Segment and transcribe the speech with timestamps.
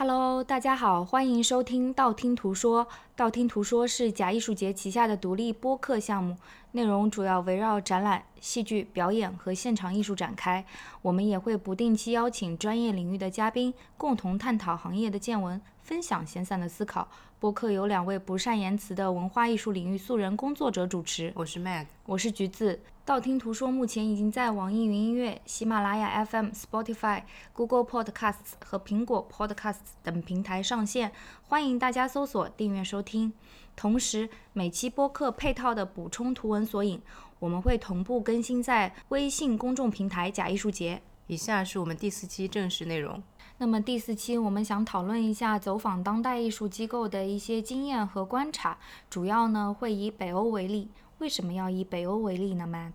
[0.00, 2.86] Hello，大家好，欢迎收听道听途说。
[3.16, 6.36] 道听途说是假艺术节旗下的独立播客项目，
[6.70, 10.64] 内容主要围绕展览、戏剧表演和现场艺术展开。
[11.02, 17.08] 我们也会不定期邀请专业领域的嘉宾，共同探讨行业的见闻，分享闲散的思考。
[17.38, 21.32] 播客由两位不善言辞的文化艺术领域素人工作者主持。
[21.34, 22.78] 我是 Mag，我是橘子。
[23.06, 27.22] 道听途说目前已经在网易云音乐、喜马拉雅 FM、Spotify、
[27.54, 31.10] Google Podcasts 和苹果 Podcasts 等平台上线，
[31.44, 33.32] 欢迎大家搜索订阅收听。
[33.74, 37.00] 同时，每期播客配套的补充图文索引，
[37.38, 41.00] 我们会同步更新在微信公众平台“假艺术节”。
[41.28, 43.22] 以下是我们第四期正式内容。
[43.60, 48.78] 那么第四期我们想讨论一下走访当代艺术机构的一些经验和观察，
[49.10, 50.88] 主要呢会以北欧为例。
[51.18, 52.92] 为什么要以北欧为例呢，Mag？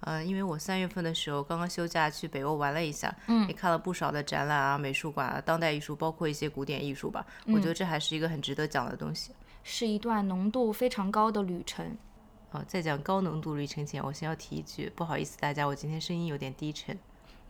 [0.00, 7.24] 呃，因为我三月份的时候刚刚休假去北欧玩了一下，嗯，也看了不少的展览啊、美术馆啊、当代艺术，包括一些古典艺术吧。
[7.46, 9.30] 我觉得这还是一个很值得讲的东西，
[9.62, 11.96] 是一段浓度非常高的旅程。
[12.50, 16.98] 哦，在讲高浓度旅程前，我先要提一句，不好意思大家，我今天声音有点低沉。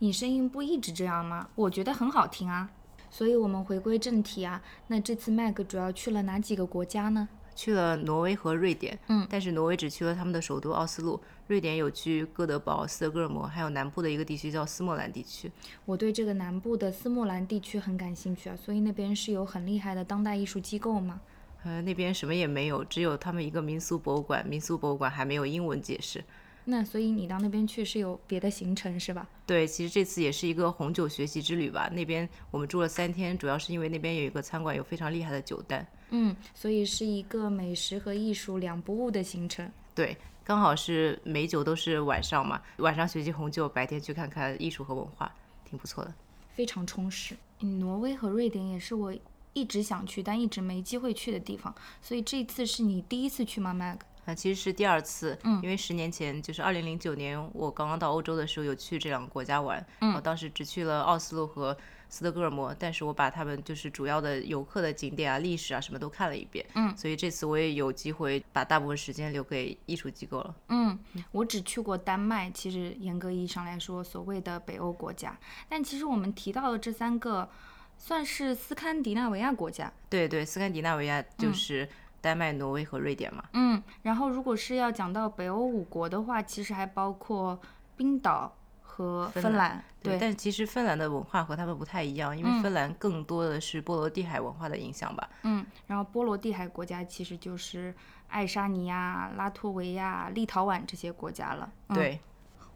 [0.03, 1.47] 你声音不一直这样吗？
[1.53, 2.67] 我觉得很好听啊。
[3.11, 7.29] 所以我们回归正题啊，那这次 Mag 主要去了哪几个国家呢？
[7.53, 15.51] 去了挪威和瑞典，嗯，但是挪威只去了他们的首都奥斯陆，瑞典有去哥德堡、斯德哥尔摩，还有南部的一个地区叫斯莫兰地区。
[15.85, 21.21] 我对这个南部的斯莫兰地区很感兴趣啊，所以那边是有很厉害的当代艺术机构吗？
[21.63, 26.23] 呃，那边什么也没有，只有他们一个民俗博物馆，民俗博物馆还没有英文解释。
[26.65, 29.27] 那所以你到那边去是有别的行程是吧？
[29.45, 31.89] 对，其实这次也是一个红酒学习之旅吧。
[31.91, 35.85] 那边我们住了三天，主要是因为那边有一个餐馆有非常厉害的酒单。
[36.11, 39.69] 嗯，所以是一个美食和艺术两不误的行程。
[39.95, 45.33] 对，刚好是美酒都是晚上嘛，晚上学习红酒，白天去看看艺术和文化，
[45.65, 46.13] 挺不错的，
[46.53, 47.35] 非常充实。
[47.59, 49.13] 挪威和瑞典也是我
[49.53, 53.99] 一直想去但一直没机会去的地方，所以这次是你第一次去吗，Mag？
[54.25, 61.75] 啊，其实是第二次，嗯，因为十年前就是二零零九年我刚刚到欧洲的时候有去这两个国家玩，嗯，我当时只去了奥斯陆和
[62.07, 70.55] 斯德哥尔摩，但是我把他们就是主要的游客的景点啊、历史啊什么都看了一遍，嗯，所以这次我也有机会把大部分时间留给艺术机构了。
[70.67, 70.99] 嗯，
[71.31, 75.35] 我只去过丹麦，其实严格意义上来说，所谓的北欧国家，
[75.67, 77.49] 但其实我们提到的这三个
[77.97, 79.91] 算是斯堪的纳维亚国家。
[80.09, 81.87] 对对，斯堪的纳维亚就是
[82.21, 83.43] 丹麦、挪威和瑞典嘛。
[83.53, 87.59] 嗯，然后如果是要讲到北欧五国的话，其实还包括
[87.97, 89.83] 冰岛和芬兰。
[90.03, 95.29] 对，但其实芬兰的文化和他们不太一样，因为芬兰更多的是波罗的海文化的影响吧。
[95.43, 97.93] 嗯，然后波罗的海国家其实就是
[98.27, 101.71] 爱沙尼亚、拉脱维亚、立陶宛这些国家了。
[101.89, 102.19] 对，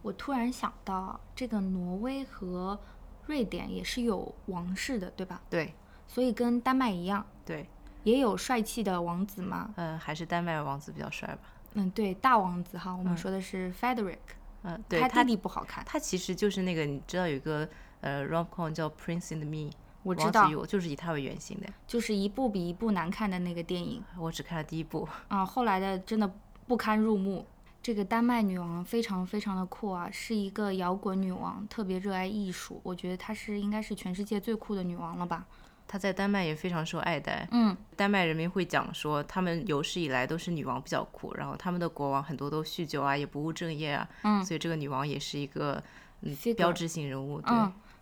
[0.01, 2.79] 我突然想到，这个挪威和
[3.25, 5.41] 瑞典也是有王室的，对吧？
[5.49, 5.73] 对，
[6.07, 7.67] 所以跟丹麦一样，对，
[8.05, 9.69] 也有帅气的王子吗？
[9.75, 11.39] 嗯，还是丹麦王子比较帅吧。
[11.73, 14.17] 嗯，对，大王子哈，我们说的是 Frederick。
[14.63, 17.67] 嗯，对他弟弟不好看，他其实就是那个，你知道有一个
[18.01, 19.71] 呃 rom com 叫 Prince and Me，
[20.01, 24.03] 我知道，就是以他为原型的，就是一部比一部难看的那个电影。
[24.17, 26.31] 我只看了第一部啊，后来的真的
[26.65, 27.45] 不堪入目。
[27.83, 32.81] 这个丹麦女王非常非常的酷啊，是一个摇滚女王，特别热爱艺术。
[32.81, 35.45] 我觉得她是应该是全世界最酷的女王了吧。
[35.87, 45.81] 她在丹麦也非常受爱戴，嗯，丹麦人民会讲说，他们有史以来都是女王比较酷，然后他们的国王很多都酗酒啊，也不务正业啊，嗯，所以这个女王也是一个
[46.21, 47.55] 嗯标志性人物，对。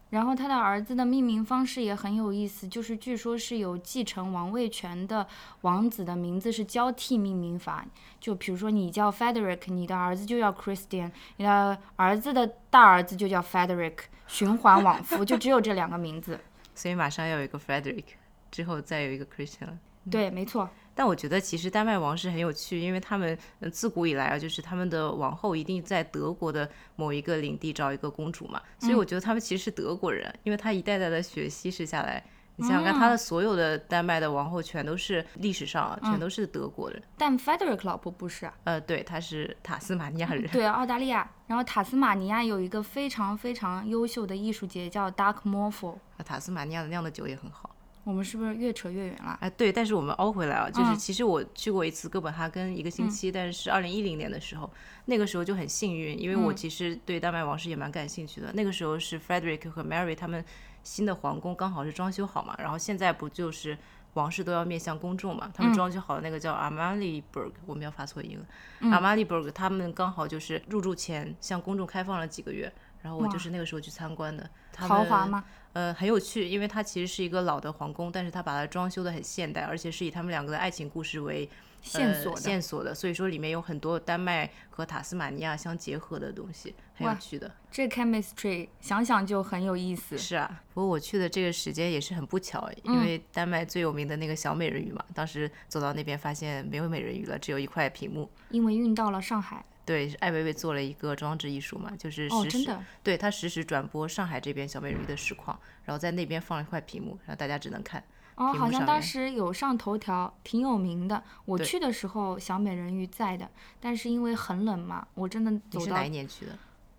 [0.09, 5.25] 然后他的儿子的命名方式也很有意思，就是据说是有继承王位权的
[5.61, 7.83] 王子的名字是交替命名法，
[8.19, 13.95] 就比如说你叫 Frederick，你的儿子就叫 Christian，你的儿子的大儿子就叫 Frederick，
[14.27, 16.39] 循环往复，就只有这两个名字。
[16.75, 18.05] 所以马上要有一个 Frederick，
[18.51, 19.79] 之后再有一个 Christian 了。
[20.11, 20.69] 对，没错。
[20.95, 23.37] 但我觉得其实丹麦王室很有趣，因为他们
[23.71, 32.23] 自古以来啊，就是他们的王后一定在德国的某一个领地找一个公主嘛，所以我觉得他们其实是德国人，因为他一代代的血稀释下来，
[32.55, 37.01] 你想想看，他的所有的丹麦的王后全都是历史上全都是德国人。
[37.17, 38.53] 但 Frederick 老婆不是啊？
[38.65, 40.47] 呃，对，他是塔斯马尼亚人。
[40.51, 41.29] 对，澳大利亚。
[41.47, 45.95] 然后塔斯马尼亚有一个非常非常优秀的艺术节叫 Dark Morpho。
[46.25, 47.69] 塔斯马尼亚的酿的酒也很好。
[48.05, 49.37] 我们是不是越扯越远了？
[49.39, 50.69] 哎，对，但是我们凹回来啊。
[50.69, 54.69] 就是其实我去过一次哥本哈根一个星期，但是二零一零年的时候，
[55.05, 58.51] 那个时候就很幸运，因为我其实对丹麦王室也蛮感兴趣的。
[58.53, 60.43] 那个时候是 Frederick 和 Mary 他们
[60.83, 63.77] 新的皇宫刚好是装修好嘛，然后现在不就是
[64.13, 68.45] 王室都要面向公众嘛，他们装修好的那个叫 Amalienburg，我们要发错音了。
[68.81, 72.71] Amalienburg 他们刚好就是入住前向公众开放了几个月。
[73.01, 74.49] 然后我就是那个时候去参观的。
[74.77, 75.43] 豪华吗？
[75.73, 81.49] 呃，很有趣，因为它其实是一个老的皇宫，但是它把它装修的很现代，而且是以他们两个的爱情故事为
[81.83, 87.51] 线索线索的，所以说里面有很多丹麦和塔斯马尼亚相结合的东西，很有趣的。
[87.69, 90.17] 这 chemistry 想想就很有意思。
[90.17, 99.63] 是啊，不过我去的这个时间也是很不巧，因为丹麦最有名的那个小美人鱼嘛，当时走到那边发现没有美人鱼了，只有一块屏幕，因为运到了上海。
[99.85, 108.01] 对，艾薇薇做了一个装置艺术嘛，就是实时，对他实时转播上海这边小美人鱼的实况，然后在那边放了一块屏幕，然后大家只能看。
[108.35, 111.23] 哦，好像当时有上头条，挺有名的。
[111.45, 113.49] 我去的时候小美人鱼在的，
[113.79, 115.79] 但是因为很冷嘛，我真的走到。
[115.79, 116.57] 你是哪一年去的？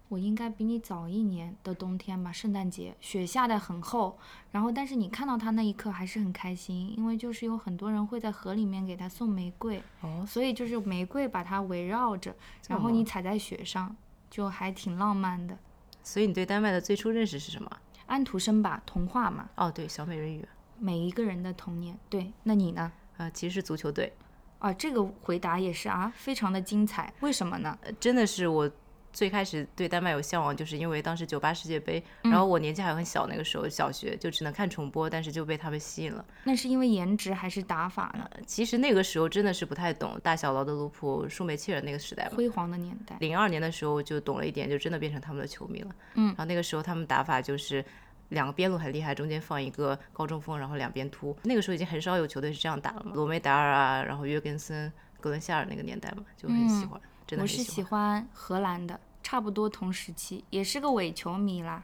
[0.08, 4.16] 我应该比你早一年的冬天吧，圣诞节雪下的很厚，
[4.52, 12.32] 然后但是你看到它那一刻还是很开心，因为就是有很多人会在河里面给它送玫瑰，哦，所以就是玫瑰把它围绕着，
[12.68, 13.96] 然后你踩在雪上，
[14.30, 15.56] 就还挺浪漫的。
[16.02, 17.68] 所以你对丹麦的最初认识是什么？
[18.06, 19.48] 安徒生吧，童话嘛。
[19.56, 20.46] 哦，对，小美人鱼。
[20.78, 22.92] 每一个人的童年，对，那你呢？
[23.16, 24.12] 呃，其实是足球队。
[24.58, 27.12] 啊，这个回答也是啊，非常的精彩。
[27.20, 27.78] 为什么呢？
[27.98, 28.70] 真的是我。
[29.14, 36.24] 最开始对丹麦有向往，就是因为当时九八世界杯，然后我年纪还很小，那个时候小学就只能看重播，但是就被他们吸引了。
[36.42, 38.28] 那是因为颜值还是打法呢？
[38.44, 43.16] 其实那个时候真的是不太懂大小劳德鲁普、舒梅切尔那个时代辉煌的年代。
[43.20, 45.94] 零二年的时候就懂了一点，就真的变成他们的球迷了。
[46.14, 47.84] 嗯，然后那个时候他们打法就是
[48.30, 51.36] 两个边路很厉害，中间放一个高中锋，然后两边突。
[51.42, 53.12] 那个时候已经很少有球队是这样打了嘛。
[53.14, 57.62] 罗梅达尔啊，然后约根森、格伦夏尔那个年代嘛，就很喜欢，真的很喜欢。
[57.62, 58.98] 我是喜欢荷兰的。
[59.22, 61.82] 差不多同时期，也是个伪球迷啦，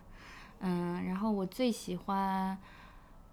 [0.59, 2.57] 嗯，然后我最喜欢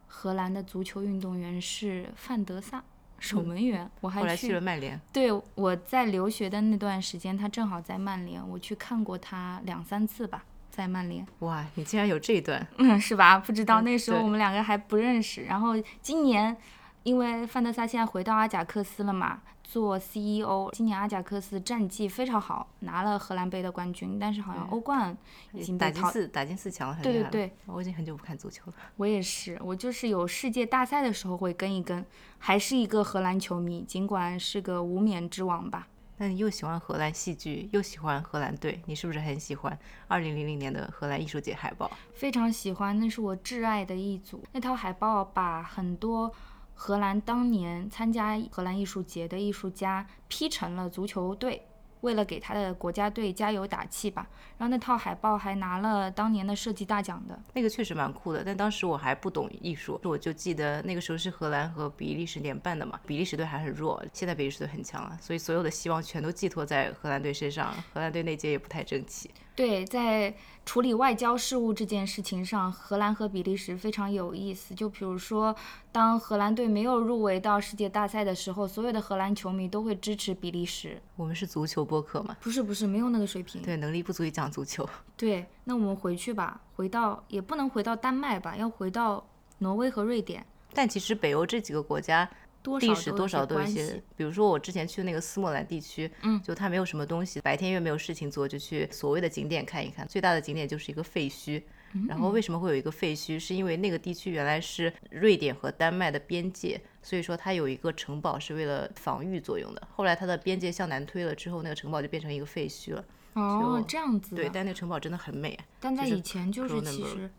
[0.07, 2.81] 荷兰的足球运动员是范德萨，
[3.19, 3.91] 守门员。
[3.99, 4.97] 我还去了曼联。
[5.11, 10.45] 对，我在留学的那段时间，他正好在曼联，我去看过他两三次吧，
[10.77, 11.25] 在曼联。
[11.39, 12.65] 哇，你竟然有这一段？
[12.77, 13.39] 嗯，是吧？
[13.39, 15.43] 不知道那时候我们两个还不认识。
[15.43, 16.55] 然后今年，
[17.03, 19.41] 因为范德萨现在回到阿贾克斯了嘛。
[19.69, 25.15] 做 CEO，今年阿贾克斯战绩非常好，拿了荷兰杯的冠军，但是好像欧冠
[25.51, 28.73] 已经打进四打进四强了，对对对，我已经很久不看足球了。
[28.95, 32.03] 我也是，我就是有世界大赛的时候会跟一跟，
[32.37, 35.85] 还是一个荷兰球迷，尽管是个无冕之王吧。
[36.17, 39.77] 那你又喜欢荷兰戏剧，又喜欢荷兰队，你是不是很喜欢
[40.07, 41.89] 二零零零年的荷兰艺术节海报？
[42.13, 44.43] 非常喜欢，那是我挚爱的一组。
[44.51, 46.33] 那套海报把很多。
[46.79, 51.59] 荷兰当年参加荷兰艺术节的艺术家 P 成了足球队，
[52.01, 54.27] 为了给他的国家队加油打气吧。
[54.57, 58.43] 然后那套海报还拿了当年的设计大奖的，那个确实蛮酷的。
[58.43, 67.73] 但当时我还不懂艺术，我就记得那个时候是荷兰和比利时联办的嘛，比利时队还很弱，现在比利时队很强了，所以所有的希望全都寄托在荷兰队身上。
[67.93, 69.29] 荷兰队那届也不太争气。
[69.57, 70.31] 对，在
[70.67, 74.75] 处理外交事务这件事情上，荷兰和比利时非常有意思。
[74.75, 75.55] 就比如说，
[75.91, 81.01] 当荷兰队没有入围到世界大赛的时候，所有的荷兰球迷都会支持比利时。
[81.15, 82.37] 我们是足球播客嘛？
[82.39, 83.59] 不是，不是，没有那个水平。
[83.63, 84.87] 对，能力不足以讲足球。
[85.15, 89.25] 对，那我们回去吧，回到也不能回到丹麦吧，要回到
[89.57, 90.45] 挪威和瑞典。
[90.71, 92.29] 但其实北欧这几个国家。
[92.79, 100.05] 历史多少都有一些，比如说我之前去的那个斯莫兰地区，嗯，就它没有什么东西，白天又没有事情做，就去所谓的景点看一看。
[100.07, 101.63] 最大的景点就是一个废墟，
[102.07, 103.39] 然后为什么会有一个废墟？
[103.39, 109.87] 是因为那个地区原来是瑞典和丹麦的边界，所以说它有一个城堡是为了防御作用的。
[109.95, 113.05] 后来它的边界向南推了之后，那个城堡就变成一个废墟了。
[113.33, 114.35] 哦，这样子。
[114.35, 115.57] 对，但那城堡真的很美。
[115.79, 117.29] 但在以前就是其实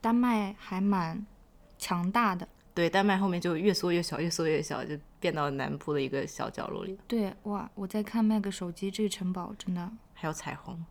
[0.00, 1.24] 丹麦还蛮
[1.78, 2.48] 强大的。
[2.74, 6.98] 对，丹麦后面就越缩越小，越缩越小，就变到南部的一个小角落里。
[7.06, 10.84] 对，哇，我在看 Mac 手机，这个城堡真的还有彩虹，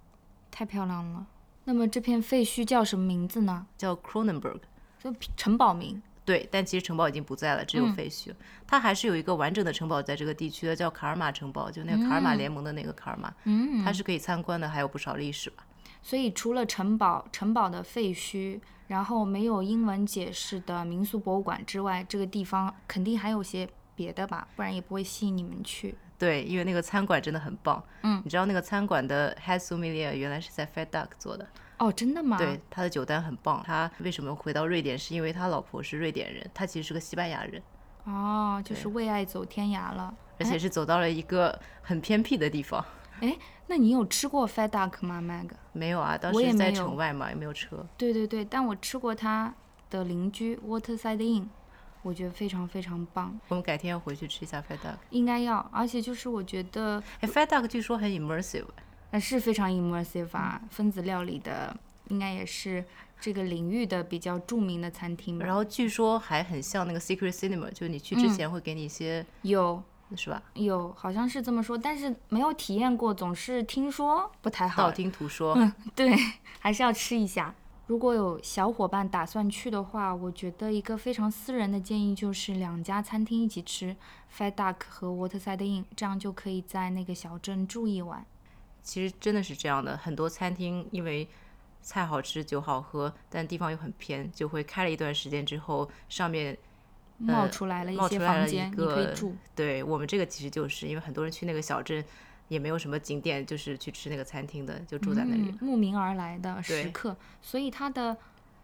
[0.49, 1.27] 太漂亮了。
[1.65, 3.67] 那么这片废墟叫什么名字呢？
[3.77, 4.61] 叫 Cronenberg，
[4.97, 6.01] 就城堡名。
[6.23, 8.33] 对，但其实城堡已经不在了，只有废墟。
[8.65, 13.33] 它还是有一个完整的城堡在这个地区的，叫卡尔玛城堡，就那个卡尔玛联盟的那个卡尔玛。
[13.43, 15.65] 嗯，它是可以参观的，还有不少历史吧。
[16.01, 18.61] 所以除了城堡，城堡的废墟。
[18.93, 25.95] 然后没有英文解释的民俗博物馆之外，这个地方肯定还有些别的吧，不然也不会吸引你们去。
[26.19, 27.83] 对，因为那个餐馆真的很棒。
[28.03, 31.47] 嗯，你知道那个餐馆的 h a s u m i l i a 原来是在 Fat Duck 做的。
[31.79, 32.37] 哦，真的吗？
[32.37, 33.63] 对，他的酒单很棒。
[33.65, 34.95] 他为什么回到瑞典？
[34.95, 37.59] 是因为他老婆是瑞典人，他其实是个西班牙人。
[38.03, 42.79] 哦，就是为爱走天涯了，而且是走到了一个很偏僻的地方。
[42.79, 42.87] 哎。
[43.67, 45.49] 那你有吃过 Fat Duck 吗，Mag？
[45.71, 47.85] 没有啊，当时在城外嘛，也没有车。
[47.97, 49.53] 对对对，但我吃过他
[49.89, 51.47] 的邻居 Waterside Inn，
[52.01, 53.39] 我觉得非常非常棒。
[53.47, 54.95] 我们改天要回去吃一下 Fat Duck。
[55.11, 58.65] 应该要，而且就是我觉得，哎，Fat Duck 据说很 immersive，
[59.11, 61.75] 那是非常 immersive 啊，分子料理的
[62.09, 62.83] 应该也是
[63.21, 65.39] 这个领域的比较著名的餐厅。
[65.39, 69.81] 然后据说还很像那个 Secret Cinema，就是你去之前会给你一些，有
[70.15, 70.41] 是吧？
[70.53, 74.83] 有，好像是这么说，但是没有体验过，总是听说不太好。
[74.83, 76.15] 道听途说，嗯，对，
[76.59, 77.53] 还是要吃一下。
[77.87, 83.95] 如果有小伙伴打算去的话，我觉得一个非常私人的建议就是两家餐厅一起吃
[84.35, 88.25] ，Fat Duck 和 Waterside Inn，这样就可以在那个小镇住一晚。
[88.81, 91.27] 其实真的是这样的，很多餐厅因为
[91.81, 96.57] 菜好吃、酒好喝，但地方又很偏，就会开了一段时间之后，上面
[97.31, 99.35] 冒出来了一些房间，你可以住。
[99.55, 102.03] 对我们这个其实就是因为很多人去那个小镇，
[102.49, 105.49] 也没有什么景点，就是去吃那个餐厅的，就住在那里。
[105.49, 108.15] 嗯，慕名而来的食客，所以它的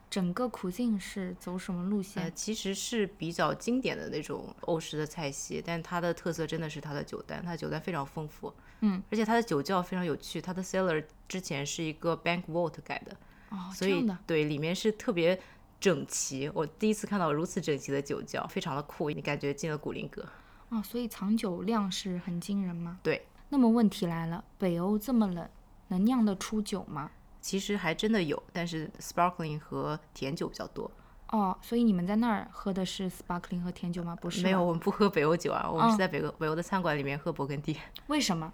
[0.10, 2.32] 整个苦境是走什么路呃，线？
[2.36, 13.16] 其实是比较经典的那种欧式的菜系，但它的特色真的是它的酒单，它的酒单非常丰富，嗯，而且它的酒窖非常有趣，它的 cellar 之前是一个 bank vault 改的，
[13.50, 15.40] 哦，所以对里面是特别
[15.80, 20.26] 整齐，我第一次看到如此整齐的酒窖，非常的酷，你感觉进了古林阁。
[20.70, 23.00] 哦，所以藏酒量是很惊人吗？
[23.02, 23.26] 对。
[23.50, 25.50] 那么问题来了，北欧这么冷，
[25.88, 27.10] 能酿得出酒吗？
[27.42, 30.92] 其实还真的有，但是 sparkling 和甜酒比较多。
[31.30, 34.16] 哦，所以你们在那儿喝的是 sparkling 和甜酒吗？
[34.16, 37.76] 不是，没有，，我们不喝北欧酒啊，我们嗯是在北欧、北欧的餐馆里面喝勃艮第，
[38.08, 38.52] 为什么？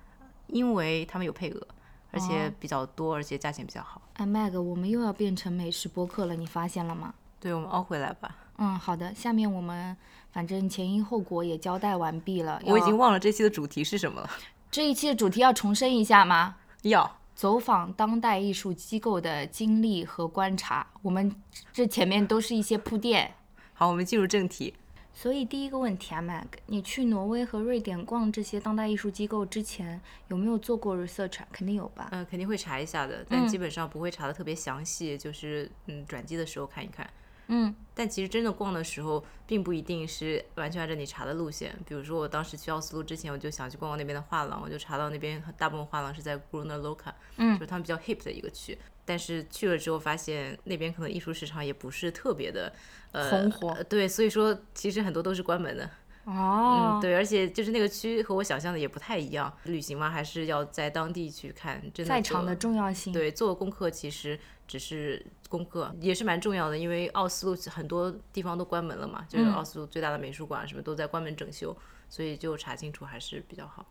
[0.47, 1.67] 因为他们有配额，
[2.15, 4.01] 而且哦比较多，而且价钱比较好。
[4.13, 7.13] 哎，Mag，我们又要变成美食播客了，你发现了吗？
[7.39, 8.35] 对，我们凹回来吧。
[8.57, 9.95] 嗯，好的，下面我们
[10.31, 12.61] 反正前因后果也交代完毕了。
[12.65, 14.29] 我已经忘了这期的主题是什么了。
[14.71, 16.55] 这一期的主题要重申一下吗？
[16.83, 21.35] 要走访当代艺术机构的经历和观察，我们
[21.73, 23.33] 这前面都是一些铺垫。
[23.73, 24.73] 好，我们进入正题。
[25.17, 31.39] 所以第一个问题啊，Mag，你去挪威和瑞典逛这些当代艺术机构之前，有没有做过 research？
[31.39, 32.09] 啊肯定有吧。
[32.11, 37.09] 嗯、肯定会查一下的，但基本上不会查的特别详细，就是嗯转机的时候看一看。
[37.47, 41.73] 嗯，但其实真的逛的时候，并不一定是完全按照你查的路线。
[41.87, 48.77] 比如说，我当时去奥斯陆之前，我就想去逛逛那边的画廊，我就查到那边大部分画廊是在 Gruner Loka，嗯就是他们比较 hip 的一个区。
[49.05, 52.73] 但是去了之后发现，那边可能艺术市场也不是特别的
[53.11, 55.89] 呃红火呃对，所以说其实很多都是关门的。
[56.25, 59.55] 哦嗯，，对，而且就是那个区和我想象的也不太一样。
[59.65, 63.13] 旅行嘛，还是要在当地去看，真的就在场的重要性。
[63.13, 71.77] 对，做功课其实只是功课，也是蛮重要的，因为奥斯陆很多地方都关门了嘛，就是嗯奥斯陆最大的美术馆什么都在关门整修，
[72.09, 73.85] 所以就查清楚还是比较好。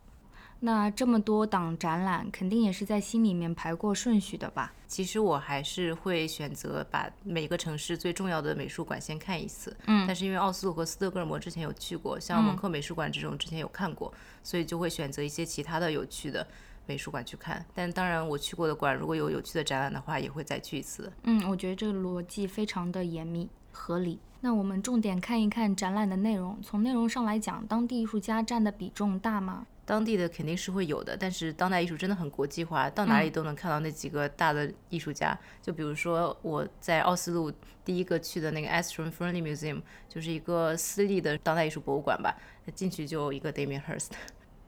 [0.61, 4.73] 那这么多档展览，肯定也是在心里面排过顺序的吧？
[4.87, 16.47] 其实我还是会选择把每个城市最重要的美术馆先看一次，嗯但是因为奥斯陆和斯德哥尔摩之前有去过，像蒙克美术馆这种之前有看过，所以就会选择一些其他的有趣的
[16.87, 17.65] 美术馆去看。
[17.75, 21.13] 但当然，我去过的馆如果有有趣的展览的话，也会再去一次。
[21.25, 24.19] 嗯，我觉得这个逻辑非常的严密合理。
[24.41, 26.59] 那我们重点看一看展览的内容。
[26.63, 29.67] 从内容上来讲，当地艺术家占的比重大吗？
[29.87, 35.39] 当地的肯定是会有的，但是当代艺术真的很国际化，到哪里都能看到那几个大的艺术家。
[35.61, 37.53] 就比如说我在奥斯陆
[37.85, 42.35] 第一个去的那个 Astron Fearnley Museum，就是一个私立的当代艺术博物馆吧，
[42.75, 44.11] 进去就一个 Damien Hirst。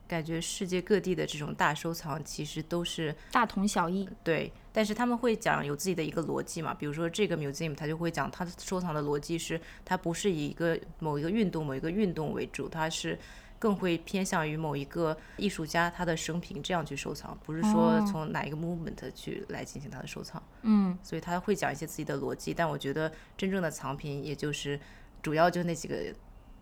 [0.07, 4.07] 感觉世界各地的这种大收藏其实都是大同小异。
[4.23, 13.19] 对，但是他们会讲有自己的一个逻辑嘛，比如说这个 museum，他就会讲它收藏的逻辑是，它不是以一个某一个运动某一个运动为主，它是
[13.59, 24.79] 更会偏向于某一个艺术家他的生平这样去收藏，不是说哦从哪一个 movement 去来进行他的收藏，嗯，所以他会讲一些自己的逻辑，但我觉得真正的藏品也就是
[25.21, 25.95] 主要就那几个。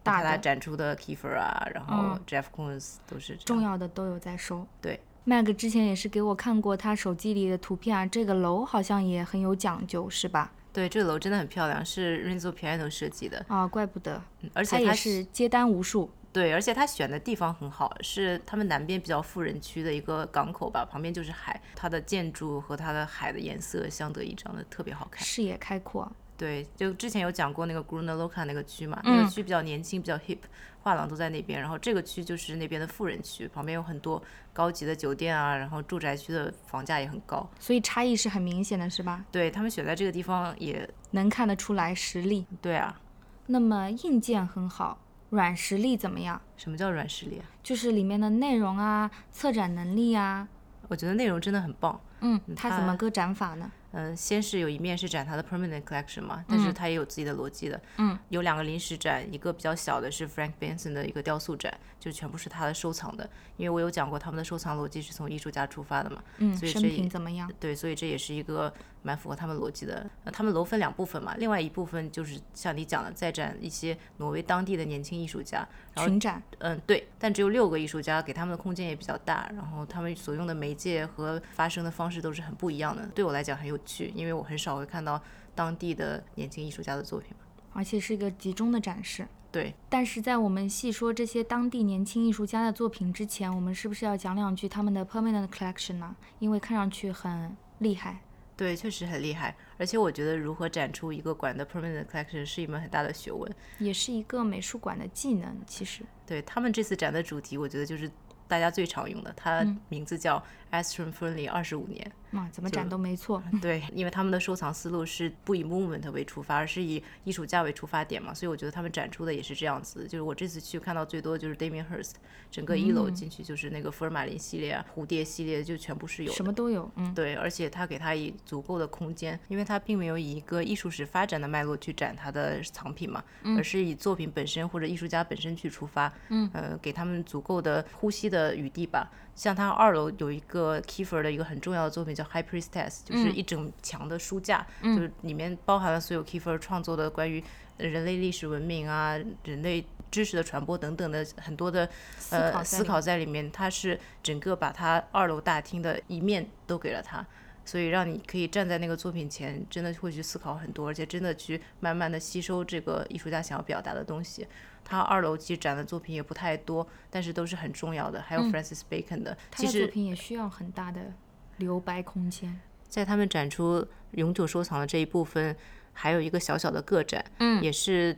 [0.06, 4.68] 大大展出的 Kiefer 啊，然后嗯 Jeff Koons 都是这重要的都有在收。
[4.80, 5.00] 对。
[5.25, 10.52] Mag 之前也是给我看过他手机里的图片啊，这个楼好像也很有讲究，是吧？
[10.72, 16.12] 对，这个楼真的很漂亮，是 Renzo Piano 设计的，啊，怪不得，嗯而他也且它是接单无数。
[16.36, 25.24] 对，而且他选的地方很好，是他们南边比较富人区的一个港口吧，旁边就是海，它的建筑和它的海的颜色相得益彰的，特别好看。
[25.24, 26.12] 视野开阔。
[26.36, 30.39] 对，就之前有讲过那个 Gruner Loka 那个区嘛，那个嗯区比较年轻，比较 hip，
[30.84, 37.50] 画廊都在那边，然后这个区就是那边的富人区，旁边有很多高级的酒店啊，然后住宅区的房价也很高。
[37.62, 39.24] 所以差异是很明显的，是吧？
[39.32, 42.46] 对他们选在这个地方也能看得出来实力。
[42.62, 43.00] 对啊，
[43.46, 46.41] 那么硬件很好，软实力怎么样？
[46.58, 47.46] 什么叫软实力啊？
[47.63, 50.48] 就是里面的内容啊、策展能力啊。
[50.88, 52.00] 我觉得内容真的很棒。
[52.22, 53.72] 嗯，它怎么个展法呢？
[53.91, 57.82] 嗯，先是有一面是展他的 permanent collection 嘛，但是他也有自己的逻辑的。
[57.98, 63.29] 嗯，有两个临时展，一个比较小的是 Frank Benson 的一个雕塑展，就全部是他的收藏的。
[63.55, 66.22] 因为我有讲过他们的收藏逻辑是从艺术家出发的嘛。
[66.39, 67.50] 嗯，所以生这平怎么样？
[67.60, 68.74] 对，所以这也是一个
[69.05, 70.09] 蛮符合他们逻辑的。
[70.24, 75.59] 呃他们楼分两部分嘛，另外一部分就是像你讲的，再展一些挪威当地的年轻艺术家。
[75.93, 76.41] 然后群展。
[76.57, 83.05] 嗯，对，但只有六个艺术家，给他们的空间也比较大，然后他们所用的媒介和发声的方式都是很不一样的。
[83.13, 85.21] 对我来讲很有趣，因为我很少会看到
[85.53, 87.45] 当地的年轻艺术家的作品嘛。
[87.74, 89.27] 而且是一个集中的展示。
[89.51, 96.13] 对，但是在我们细说这些当地年轻艺术家的作品之前，我们是不是要讲两句他们的 permanent collection 呢？
[96.39, 98.19] 因为看上去很厉害。
[98.57, 99.55] 对，确实很厉害。
[99.77, 103.53] 而且我觉得如何展出一个馆的 permanent collection 是一门很大的学问。
[103.79, 106.03] 也是一个美术馆的技能，其实。
[106.25, 108.09] 对他们这次展的主题，我觉得就是
[108.47, 110.41] 大家最常用的，它名字叫
[110.82, 112.12] Astron Friendly 二十五年。
[112.32, 113.41] 啊，怎么展都没错。
[113.62, 120.03] 对，因为他们的收藏思路是不以 movement 为出发，而是以艺术家为出发点嘛，所以我觉得他们展出的也是这样子。
[120.03, 122.15] 就是我这次去看到最多就是 Damien Hirst，
[122.51, 133.24] 整个一楼进去就是那个福尔马林系列啊、蝴蝶系列，就全部是有的什么都有，嗯，对，而且他给他以足够的空间，因为他并没有以一个艺术史发展的脉络去展他的藏品嘛，
[133.58, 139.10] 而是以作品本身或者艺术家本身去出发，嗯，呃，给他们足够的呼吸的余地吧。
[139.36, 147.44] 像他二楼有一个 Kiefer 的一个很重要的作品叫 High Priestess，就是一整墙的书架，就是里面包含了所有 Kiefer 创作的关于
[147.77, 153.51] 人类历史文明啊、人类知识的传播等等的很多的思考在呃思考在里面。
[153.51, 157.25] 他是整个把他二楼大厅的一面都给了他。
[157.68, 164.48] 所以让你可以站在那个作品前，真的会去思考很多，而且真的去慢慢的吸收这个艺术家想要表达的东西。
[164.86, 168.22] 他二楼其实展的作品也不太多，但是都是很重要的。
[168.22, 171.12] 还有 Francis Bacon 的，他其实的作品也需要很大的
[171.58, 172.58] 留白空间。
[172.88, 175.54] 在他们展出永久收藏的这一部分，
[175.92, 178.15] 还有一个小小的个展，嗯也是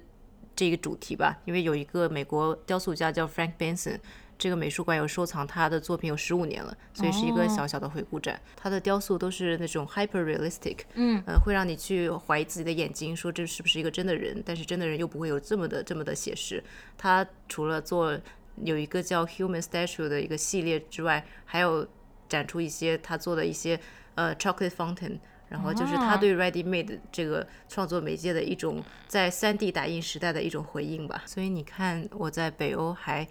[0.55, 1.39] 这个主题吧。
[1.45, 3.97] 因为有一个美国雕塑家叫 Frank Benson，
[4.37, 8.39] 这个美术馆有收藏他的作品有十五年了，所以是一个哦小小的回顾展。
[8.55, 14.41] 他的雕塑都是那种 hyper realistic，嗯，呃，会让你去怀疑自己的眼睛，说这是不是一个真的人？
[14.45, 16.63] 但是真的人又不会有这么的这么的写实。
[16.97, 18.19] 他除了做
[18.63, 21.87] 有一个叫 Human Statue 的一个系列之外，还有
[22.29, 23.79] 展出一些他做的一些
[24.15, 25.19] 呃 Chocolate Fountain。
[25.49, 31.23] 然后就是他啊对 Ready Made 这个创作媒介的一种在 3D 打印时代的一种回应吧。
[31.25, 33.25] 所以你看，我在北欧还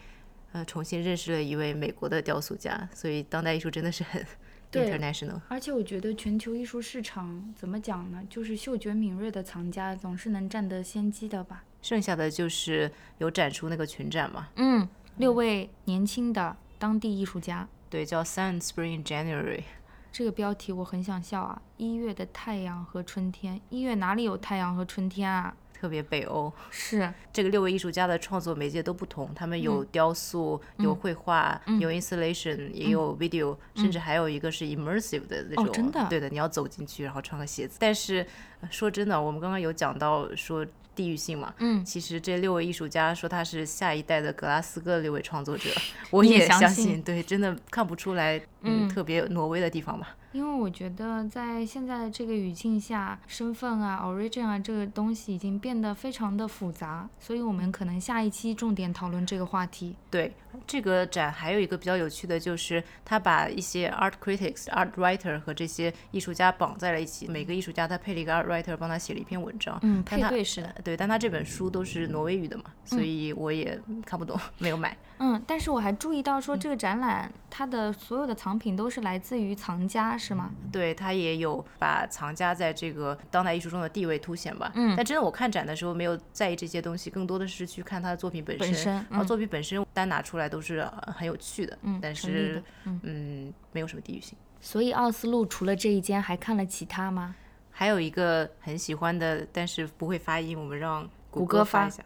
[0.56, 4.24] 呃重新认识了一位美国的雕塑家，所以当代艺术真的是很
[4.72, 5.38] international。
[5.48, 8.22] 而且我觉得全球艺术市场怎么讲呢？
[8.30, 11.62] 就是嗅觉敏锐的藏家总是能占得先机的吧。
[11.82, 14.88] 剩下的就是有展出那个群展嘛，嗯，
[15.18, 19.62] 六位年轻的当地艺术家，对，叫 Sun Spring January。
[20.10, 21.60] 这个标题我很想笑啊！
[21.76, 25.54] 一月的太阳和春天，一月哪里有太阳和春天啊？
[25.78, 35.66] 特别北欧，是，这个六位艺术家的创作媒介都不同，他们有雕塑、有绘画、有 installation，、也有 video，、甚至还有一个是 immersive 的那种。
[35.66, 36.06] 哦真的。
[36.08, 37.76] 对的，你要走进去，然后穿个鞋子。
[37.78, 38.26] 但是
[38.60, 45.68] 呃说真的，我们刚刚有讲到说地域性嘛，嗯，其实这六位艺术家说他是下一代的格拉斯哥六位创作者，
[46.10, 50.16] 我也相信对，真的看不出来，嗯，特别挪威的地方吧。
[50.32, 59.96] 因为我觉得在现在的这个语境下，身份啊、origin 啊这个东西已经变得非常的复杂，所以我们可能下一期重点讨论这个话题。
[60.10, 60.34] 对
[60.66, 67.26] 这个展还有一个比较有趣的就是，他把一些 art critics、art writer 和这些艺术家绑在了一起。
[67.28, 69.78] 每个艺术家他配了一个 art writer 帮他写了一篇文章。
[69.82, 70.74] 嗯，配对是的。
[70.84, 74.94] 对，但他这本书都是挪威语的嘛，所以我也看不懂， 没有买。
[75.18, 80.50] 嗯，但是我还注意到说，这个展览它的所有的藏品都是来自于藏家，是吗？
[80.72, 84.70] 对他也有把藏家在这个当代艺术中的地位凸显吧。
[84.74, 88.66] 嗯但真的我看展的时候没有在意这些东西，更多的是去看他的作品本身。
[88.66, 94.36] 本身然后嗯作品本身单拿出来都是呃很有趣的，嗯但是嗯嗯没有什么地域性。
[94.60, 97.34] 所以奥斯陆除了这一间，还看了其他吗？
[97.70, 102.02] 还有一个很喜欢的，但是不会发音，我们让谷歌发一下。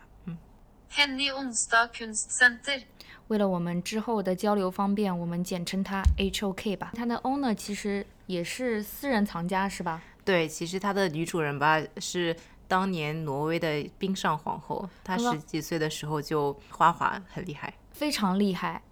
[0.93, 2.83] Henny Onsdag Kunstsenter.
[3.29, 6.91] 为了我们之后的交流方便，我们简称它 HOK 吧。
[6.97, 10.03] 它的 owner 其实也是私人藏家，是吧？
[10.25, 12.35] 对，其实她的女主人吧是
[12.67, 17.73] 当年挪威的冰上皇后，她十几岁的时候就花滑，很厉害。
[17.93, 18.83] 非常厉害。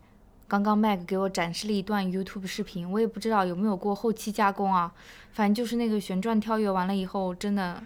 [0.47, 4.95] 刚刚 Meg 给我展示了一段 YouTube 视频，我也不知道有没有过后期加工啊。
[5.33, 7.83] 反正就是那个旋转跳跃完了以后，真的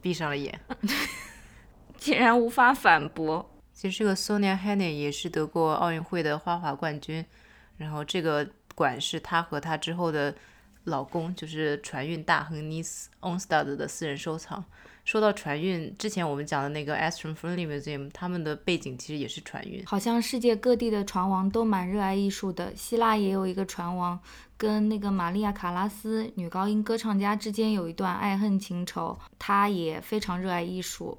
[0.00, 0.60] 闭上了眼。
[1.96, 3.48] 竟然无法反驳。
[3.82, 7.24] 其实这个 Sonia Henny 也是得过奥运会的花滑冠军，
[7.76, 10.32] 然后这个馆是她和她之后的
[10.84, 14.64] 老公，就是船运大亨 Nis Onstad 的私人收藏。
[15.04, 19.84] 说到船运，之前我们讲的那个 Astron Friendly Museum，他们的背景其实也是船运。
[19.84, 22.72] 好像世界各地的船王都蛮热爱艺术的。
[22.76, 24.16] 希腊也有一个船王，
[24.56, 29.18] 跟那个玛利亚·卡拉斯女高音歌唱家之间有一段爱恨情仇。
[29.40, 31.18] 他也非常热爱艺术，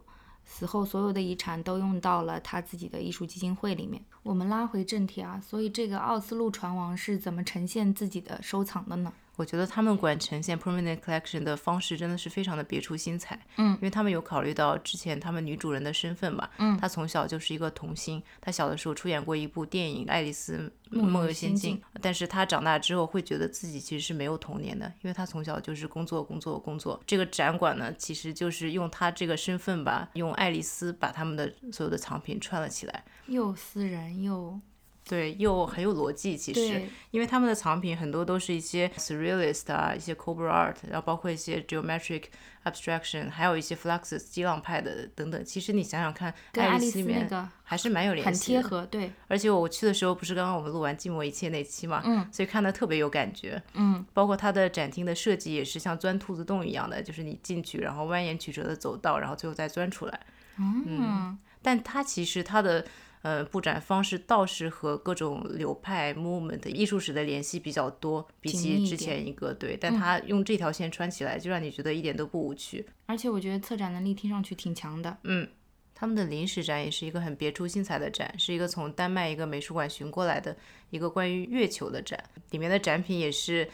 [0.56, 4.00] 死后所有的遗产都用到了他自己的艺术基金会里面。
[4.22, 9.12] 我们拉回正题啊，所以这个奥斯陆船王是怎么呈现自己的收藏的呢？
[9.36, 27.02] 我觉得他们馆呈现 permanent collection 的方式真的是非常的别出心裁，嗯，因为他们有考虑到之前他们女主人的身份嘛，嗯，她从小就是一个童星，她小的时候出演过一部电影《爱丽丝梦游仙境》，但是她长大之后会觉得自己其实是没有童年的，因为她从小就是工作工作工作。
[27.08, 34.60] 这个展馆呢，其实就是用她这个身份吧，用爱丽丝把他们的所有的藏品串了起来，又私人又。
[35.06, 36.38] 对，又很有逻辑。
[36.38, 42.24] 其实，因为他们的藏品很多都是一些 surrealist 啊，一些 cobra art，然后包括一些 geometric
[42.64, 45.44] abstraction，还有一些 fluxus 激浪派的等等。
[45.44, 47.30] 其实你想想看，爱丽丝里面
[47.64, 48.86] 还是蛮有联系，很贴合。
[48.86, 53.62] 对，而且我去的时候不是刚刚我们录完《寂寞一切》那期嘛，嗯，所以看的特别有感觉。
[53.74, 60.20] 嗯，包括它的展厅的设计也是像钻兔子洞一样的，就是你进去，然后蜿蜒曲折的走道，然后最后再钻出来。
[60.58, 62.86] 嗯，但它其实它的。
[63.24, 72.86] 呃，布展方式倒是和各种流派 movement 艺术史的联系比较多，比起之前一个对，但他用这条线穿起来，就让你觉得一点都不无趣。
[73.06, 75.18] 而且我觉得策展能力听上去挺强的。
[75.24, 75.48] 嗯，
[75.96, 80.56] 他们的临时展也是一个很别出心裁的展，是一个从丹麦一个美术馆寻过来的
[80.90, 83.68] 一个关于月球的展，里面的展品也是。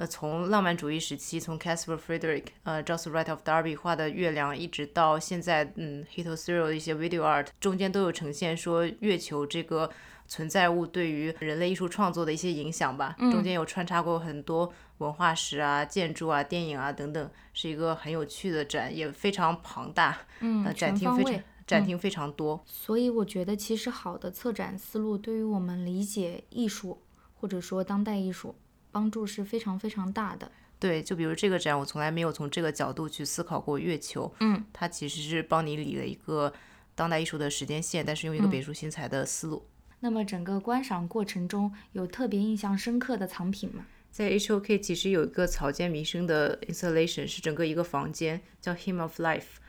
[0.00, 6.68] 呃，从浪漫主义时期，从 Caspar Friedrich，呃，Joseph Wright of Derby 画的月亮，一直到现在，嗯 h i t o s e r a
[6.68, 9.90] 的一些 video art，中间都有呈现说月球这个
[10.26, 13.14] 存在物对于人类艺术创作的一些影响吧。
[13.18, 20.16] 中间有穿插过很多文化史啊、建筑啊、电影啊等等，是一个很有趣的展，也非常庞大。
[20.40, 22.58] 嗯，展厅非常展厅非常多。
[22.64, 27.02] 所以我觉得，其实好的策展思路对于我们理解艺术，
[27.34, 28.54] 或者说当代艺术。
[28.90, 30.50] 帮助是非常非常大的。
[30.78, 34.32] 对，就比如这个展，我从来没有从这个角度去思考过月球。
[34.40, 36.52] 嗯，它其实是帮你理了一个
[36.94, 39.66] 当代艺术的时间线，但是用一个别出心裁的思路。
[40.00, 43.84] 那么整个观赏过程中有特别印象深刻的藏品吗？
[44.10, 49.59] 在 HOK 其实有一个草间弥生的 installation，是整个一个房间，叫 Hymn of Life。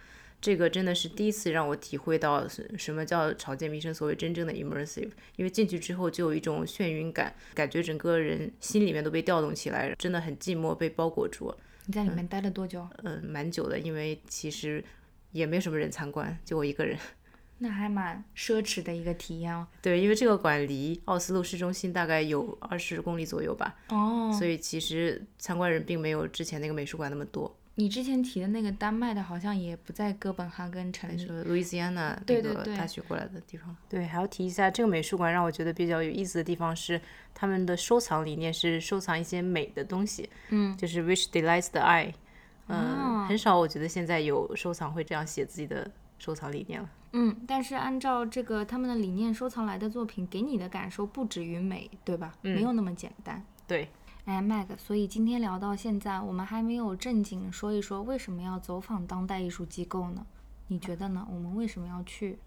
[0.42, 11.54] 这个真的是第一次让我体会到什么叫草间弥生所谓真正的 immersive，因为进去之后就有一种眩晕感，感觉整个人心里面都被调动起来，真的很寂寞，被包裹住。
[11.86, 12.88] 你在里面待了多久？
[13.04, 14.84] 嗯，蛮久的，因为其实
[15.32, 16.98] 也没什么人参观，就我一个人。
[17.60, 19.68] 那还蛮奢侈的一个体验哦。
[19.84, 23.76] 对，因为这个馆离奥斯陆市中心大概有二十公里左右吧。
[23.90, 24.36] 哦。
[24.36, 27.56] 所以其实参观人并没有之前那个美术馆那么多。
[27.82, 33.76] 你之前提的那个丹麦的，好像也不在哥本哈根城里，路易斯安那那个大学过来的地方。
[33.90, 37.02] 对，还要提一下，这个美术馆让我觉得比较有意思的地方是，
[37.34, 42.14] 他们的收藏理念是收藏一些美的东西，嗯，就是 which delights the eye，
[42.68, 45.90] 嗯，很少我觉得现在有收藏会这样写自己的
[46.20, 46.88] 收藏理念了。
[47.14, 52.32] 嗯，但是按照这个他们的理念收藏来的作品，给你的感受不止于美，对吧？
[52.44, 53.44] 没有那么简单。
[53.66, 53.90] 对。
[54.32, 60.26] 哎，Mag，所以今天聊到现在，我们还没有正经说一说为什么要走访当代艺术机构呢？
[60.68, 61.28] 你觉得呢？
[61.30, 62.40] 我们为什么要去？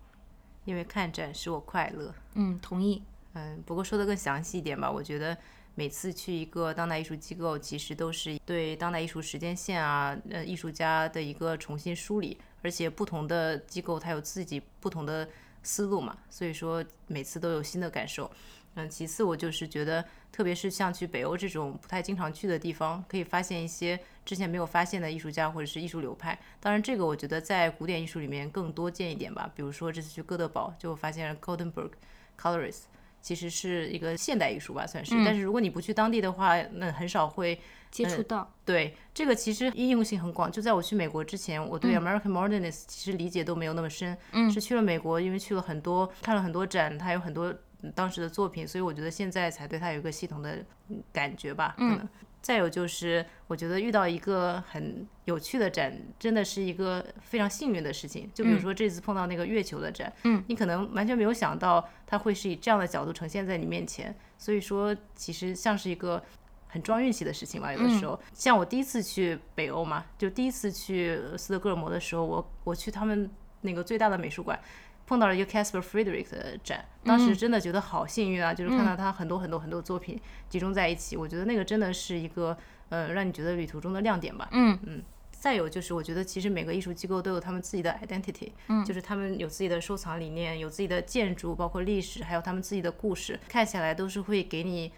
[0.64, 2.14] 因为看展使我快乐。
[2.36, 3.02] 嗯，同意。
[3.34, 5.36] 嗯，不过说的更详细一点吧，我觉得
[5.74, 15.28] 每次去一个当代艺术机构，其实都是对当代艺术时间线啊，呃，艺术家的一个重新梳理，而且不同的机构它有自己不同的
[15.62, 18.30] 思路嘛，所以说每次都有新的感受。
[18.76, 26.36] 嗯，其次我就是觉得，特别是像去北欧这种不太经常去的地方，可以发现一些之前没有发现的艺术家或者是艺术流派。
[26.58, 29.48] 当然，这个我觉得在古典艺术里面更多见一点吧。
[29.54, 31.90] 比如说这次去哥德堡，就发现了 Goldenberg
[32.36, 32.82] Colorist
[33.22, 35.14] 其实是一个现代艺术吧，算是。
[35.24, 37.60] 但是如果你不去当地的话，那很少会
[37.92, 38.52] 接触到。
[38.64, 40.50] 对，这个其实应用性很广。
[40.50, 44.18] 就在我去美国之前，我对 American Modernists 其实理解都没有那么深。
[44.32, 44.50] 嗯。
[44.50, 47.54] 是去了美国，因为去了很多，看了很多展，它有很多。
[47.92, 50.64] 当时的作品，所以我觉得现在才对他有一个系统的
[51.12, 51.74] 感觉吧。
[51.76, 52.08] 可能
[52.40, 58.30] 再有就是，我觉得遇到一个很有趣的展，真的是一个非常幸运的事情。
[58.34, 64.14] 就比如说这次碰到那个月球的展，嗯，你可能完全没有想到它会是以这样的角度呈现在你面前。
[64.36, 66.22] 所以说，其实像是一个
[66.66, 67.72] 很撞运气的事情吧。
[67.72, 73.30] 有的时候，像我第一次去北欧嘛，就第一次去斯德哥尔摩的时候，我我去他们
[73.62, 74.60] 那个最大的美术馆。
[75.06, 78.54] 碰到了一个 Casper Friedrich 的展，当时真的觉得好幸运啊！
[78.54, 82.56] 就是看到他很多很多很多作品集中在一起，我觉得那个真的是一个
[82.88, 84.48] 呃，让你觉得旅途中的亮点吧。
[84.52, 85.02] 嗯嗯。
[85.30, 94.90] 再有就是，我觉得其实每个艺术机构都有他们自己的 identity，嗯，就是他们有自己的收藏理念，有自己的建筑，包括历史，还有他们自己的故事，看起来都是会给你，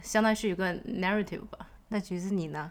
[0.00, 1.68] 相当于是一个 narrative 吧。
[1.88, 2.70] 那橘子你呢？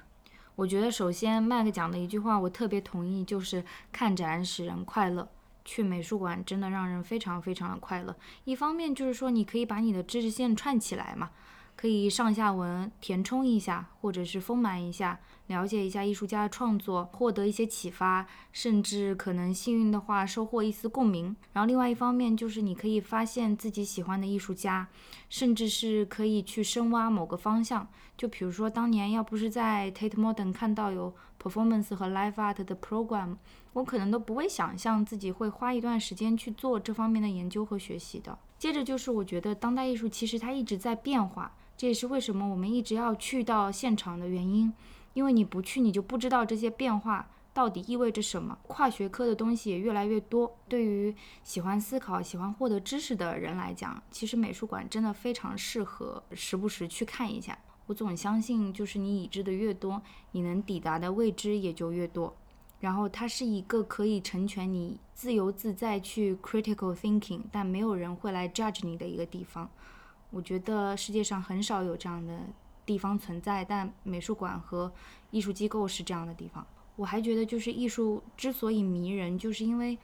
[0.56, 5.28] 我觉得首先麦克讲的一句话我特别同意，就是看展使人快乐，
[5.67, 8.15] 去美术馆真的让人非常非常的快乐。
[8.45, 11.30] 一方面就是说你可以把你的知识线串起来嘛。
[11.75, 21.36] 可以上下文填充一下，或者是丰满一下，了解一下艺术家的创作，获得一些启发，甚至可能幸运的话收获一丝共鸣。
[21.53, 24.88] 然后另外一方面就是你可以发现自己喜欢的艺术家，
[25.30, 27.88] 甚至是可以去深挖某个方向。
[28.17, 33.38] 就比如说当年要不是在 Tate Modern 看到有 performance 和 live art 的 program，
[33.73, 38.38] 我可能都不会想象自己会花一段时间去做这方面的研究和学习的。
[38.58, 41.54] 接着就是我觉得当代艺术其实它一直在变化。
[41.78, 44.73] 这也是为什么我们一直要去到现场的原因，
[45.13, 48.58] 因为你不去，你就不知道这些变化到底意味着什么。
[48.63, 57.56] 跨学科的东西也越来越多，对于喜欢思考、喜欢获得知识的人来讲，其实美术馆真的非常适合时不时去看一下。
[57.88, 62.36] 我总相信，就是你已知的越多，你能抵达的未知也就越多。
[62.80, 69.67] 然后它是一个可以成全你自由自在去 critical thinking，但没有人会来 judge 你的一个地方。
[70.30, 72.39] 我觉得世界上很少有这样的
[72.86, 74.91] 地方存在，但美术馆和
[75.32, 76.67] 艺术机构是这样的地方。
[76.97, 79.97] 我还觉得，就是艺术之所以迷人，就是因为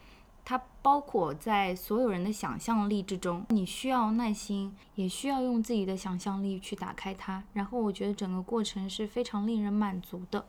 [0.46, 3.46] 它包括在所有人的想象力之中。
[3.50, 7.44] 你需要耐心，也需要用自己的想象力去打开它。
[7.54, 10.46] 然后，我觉得整个过程是非常令人满足的、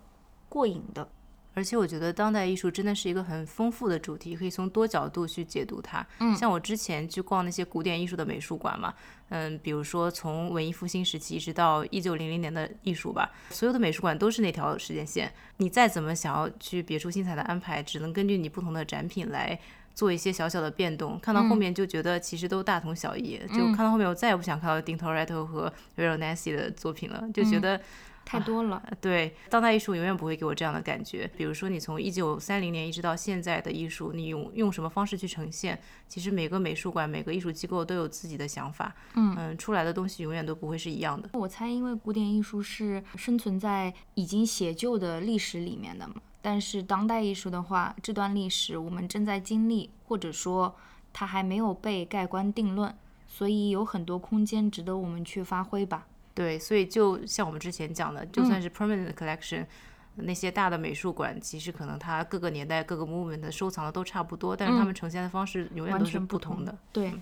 [0.48, 1.08] 过瘾的。
[1.56, 6.04] 而且我觉得当代艺术真的是一个很丰富的主题，可以从多角度去解读它。
[6.18, 8.92] 嗯，像我之前去逛那些古典艺术的美术馆嘛，
[9.28, 15.32] 嗯，比如说从文艺复兴时期一直到一九零零年的艺术吧，所有的美术馆都是那条时间线。
[15.58, 19.56] 你再怎么想要去别出心裁的安排，只能根据你不同的展品来
[19.94, 21.18] 做一些小小的变动。
[21.20, 23.40] 看到后面就觉得其实都大同小异。
[23.48, 27.80] 就看到后面，我再也不想看到 Tintoretto 和 Veronese 的作品了，就觉得。
[28.26, 31.30] 太多了，对，当代艺术永远不会给我这样的感觉。
[31.36, 35.78] 比如说，你从一九三零年一直到现在的艺术，你用用什么方式去呈现？
[36.08, 41.28] 其实每个美术馆、每个艺术机构都有自己的想法，嗯嗯，出来的东西永远都不会是一样的。
[41.34, 46.14] 我猜，因为古典艺术是生存在已经写就的历史里面的嘛，
[46.46, 50.76] 但是当代艺术的话，这段历史我们正在经历，或者说
[51.10, 52.94] 它还没有被盖棺定论，
[53.26, 56.06] 所以有很多空间值得我们去发挥吧。
[56.34, 59.64] 对，所以就像我们之前讲的，就算是 permanent collection，
[60.16, 66.76] 那些大的美术馆，其实可能它各个年代、各个 movement 的收藏的都差不多，但是他们呈现的方式永远都是不同的。
[66.92, 67.14] 对，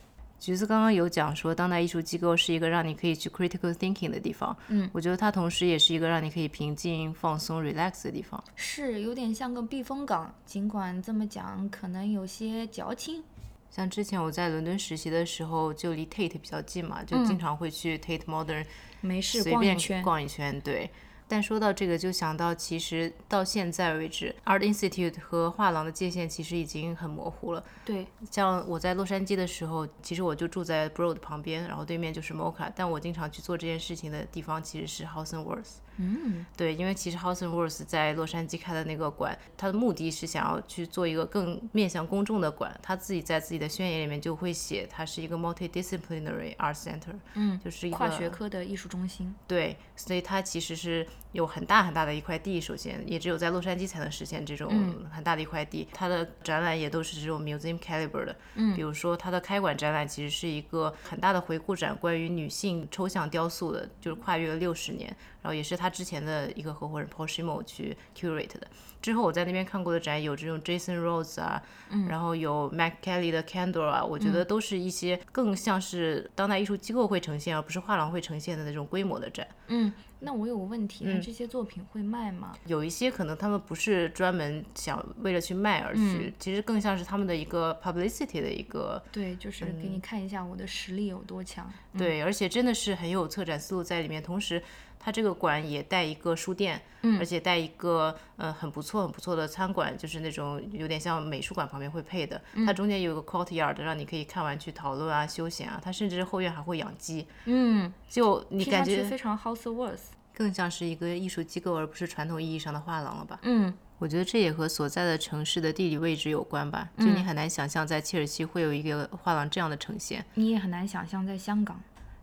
[0.43, 4.57] 橘子刚刚有讲说，当代艺术机构是一个让你可以去 critical thinking 的地方。
[4.67, 8.43] 嗯，我觉得它同时也是一个让你可以平静、放松、relax 的地方。
[8.57, 13.23] 是，有点像个避风港，尽管这么讲可能有些矫情。
[13.71, 18.67] 像之前我在伦敦实习的时候，就离 Tate 比较近嘛，就经常会去 Tate Modern，
[19.01, 20.91] 没事随便逛一圈，对。
[21.33, 27.65] 但说到这个，就想到其实到现在为止，Art Institute 和画廊的界限其实已经很模糊了。
[27.87, 35.77] 对，像我在洛杉矶的时候，其实我就住在 Broad 旁边，然后对面就是 Mocha，但我经常去做这件事情的地方其实是 House and Worth。
[35.97, 42.79] 嗯，对，因为其实 and Worth 在洛杉矶开的那个馆，它的目的是想要去做一个更面向公众的馆。
[42.83, 49.35] 他自己在自己的宣言里面就会写，它是一个 multidisciplinary art center，嗯，就是一个跨学科的艺术中心。
[49.47, 54.71] 对，所以它其实是有很大很大的一块地，首先也只有在洛杉矶才能实现这种
[55.11, 55.87] 很大的一块地。
[55.93, 65.15] 它的展览也都是这种 museum caliber 的，嗯，比如说它的开馆展览其实是一个很大的回顾展，关于女性抽象雕塑的，就是跨越了六十年。
[65.43, 68.67] 然后也是他之前的一个合伙人 Paul Shimo 去 curate 的。
[69.03, 71.61] 之后我在那边看过的展有这种 Jason Rose 啊，
[72.09, 79.45] 然后有 Mac Kelly 的 Candle 啊，我觉得都是一些更像是当代艺术机构会呈现，而不是画廊会呈现的那种规模的展。
[79.67, 82.55] 嗯，那我有个问题，那这些作品会卖吗？
[82.67, 89.03] 有一些可能他们不是专门想为了去卖而去，其实更像是他们的一个 publicity 的一个。
[89.11, 91.69] 对，就是给你看一下我的实力有多强。
[91.99, 94.63] 对，而且真的是很有策展思路在里面，同时。
[95.05, 102.41] 它这个馆也带一个书店，嗯，而且带一个呃很不错很不错的餐馆，就是那种有点像美术馆旁边会配的。
[102.65, 105.81] 它中间有一个 courtyard，让你可以看完去讨论啊、休闲啊。
[105.83, 113.41] 它甚至后院还会养鸡，嗯，就你感觉非常 house worth，更像是一个艺术机构，而不是传统意义上的画廊了吧？
[113.43, 116.89] 嗯，我觉得这也和所在的城市的地理位置有关吧。
[116.99, 121.81] 就你很难想象在切尔西会有一个画廊这样的呈现，你也很难想象在香港。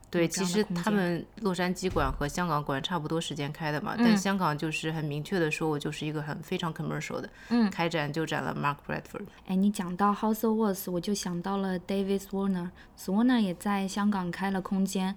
[0.10, 12.70] 对，其实他们洛杉矶馆和香港馆差不多时间开的嘛，嗯但香港就是很明确的说，我就是一个很非常 commercial 的，嗯开展就展了 Mark Bradford，哎，你讲到 House of Words，我就想到了 David Warner。
[13.06, 15.16] Warner 也在香港开了空间，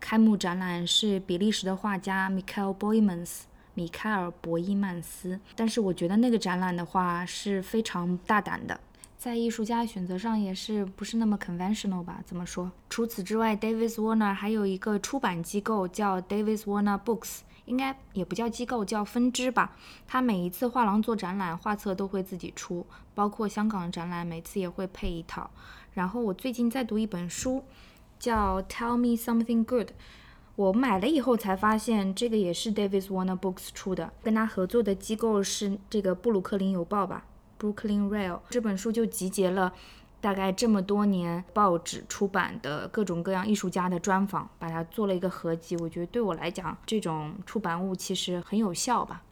[0.00, 3.42] 开幕展览是比利时的画家 Michael Boymans。
[3.74, 8.78] 米开尔·博伊曼斯，但是我觉得那个展览的话是非常大胆的，
[9.22, 12.20] 在艺术家选择上也是不是那么 conventional 吧？
[12.26, 12.72] 怎么说？
[12.90, 19.76] 除此之外，Davis Warner 还有一个出版机构叫 Davis Warner Books，应该也不叫机构，叫分支吧。
[20.08, 25.48] 他每一次画廊做展览，画册都会自己出，包括香港展览，每次也会配一套。
[25.92, 27.62] 然后我最近在读一本书，
[28.18, 29.86] 叫《Tell Me Something Good》。
[30.56, 37.22] 我买了以后才发现，这个也是 Davis Warner Books 出的，跟他合作的机构是这个布鲁克林邮报吧
[37.62, 38.40] （Brooklyn Rail）。
[38.50, 39.72] 这本书就集结了
[40.20, 45.76] 大概这么多年报纸出版的各种各样艺术家的专访，把它做了一个合集。
[45.76, 49.22] 我觉得对我来讲，这种出版物其实很有效吧。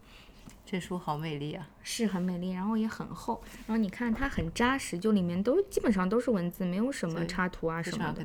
[0.64, 1.68] 这书好美丽啊！
[1.82, 8.24] 是很美丽，然后也很厚，然后你看它很扎实，就里面都基本上都是文字，没有什么插图啊什么的。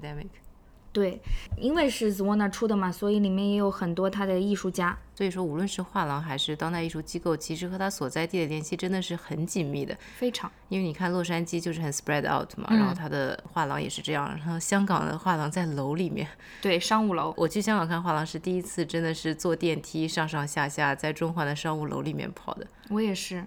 [0.95, 1.21] 对，
[1.57, 4.97] 因为是 Zwana 出的嘛，所以里面也有很多他的艺术家。
[5.13, 9.93] 所以说，无论是画廊还是当代艺术机构，其实和它所在地的联系真的是很紧密的。
[10.15, 16.25] 非常因为你看洛杉矶就是很 spread out 嘛，嗯然后它的画廊也是这样，然后香港的画廊在楼里面。
[16.61, 22.65] 对商务楼，我去香港看画廊是第一次，真的是坐电梯上上下下，在中环的商务楼里面跑的。
[22.89, 23.45] 我也是。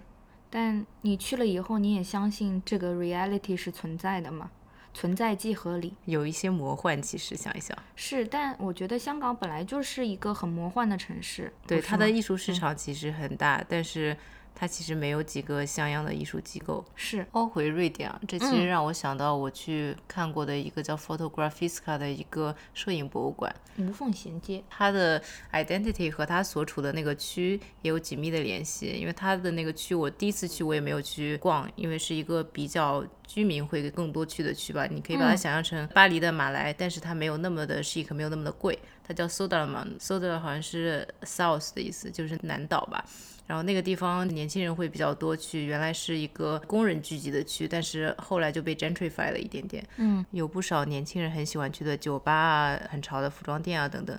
[0.51, 4.51] 但你去了以后，你也相信这个 reality 是存在的吗？
[4.99, 5.93] 存在即合理。
[6.03, 11.53] 有一些魔幻，其实想一想，是，但我觉得香港本来就是一个很魔幻的城市。
[11.65, 14.17] 对它的艺术市场其实很大，但是
[14.59, 16.83] 它其实没有几个像样的艺术机构。
[16.95, 24.61] 是欧回瑞典啊，这其嗯实让我想到我去看过的一个叫 Photographiska 的一个摄影博物馆，无缝衔接。
[24.69, 25.21] 它的
[25.53, 28.87] identity 和它所处的那个区也有紧密的联系。
[28.87, 34.85] 因为它的那个区，我第一次去我也没有去逛，因为是一个比较居民会更多去的区吧。
[34.87, 38.77] 你可以把它想象成巴黎的马来，但是它没有那么的 chic，没有那么的贵。
[39.07, 43.05] 它叫 Soderman，Soder 好像是 South 的意思，就是南岛吧。
[43.49, 49.83] 然后那个地方年轻人会比较多去，原来是一个工人聚集的区，但是后来就被 gentrify 了一点点。
[49.97, 54.15] 嗯，有不少年轻人很喜欢去的酒吧啊、很潮的服装店啊等等。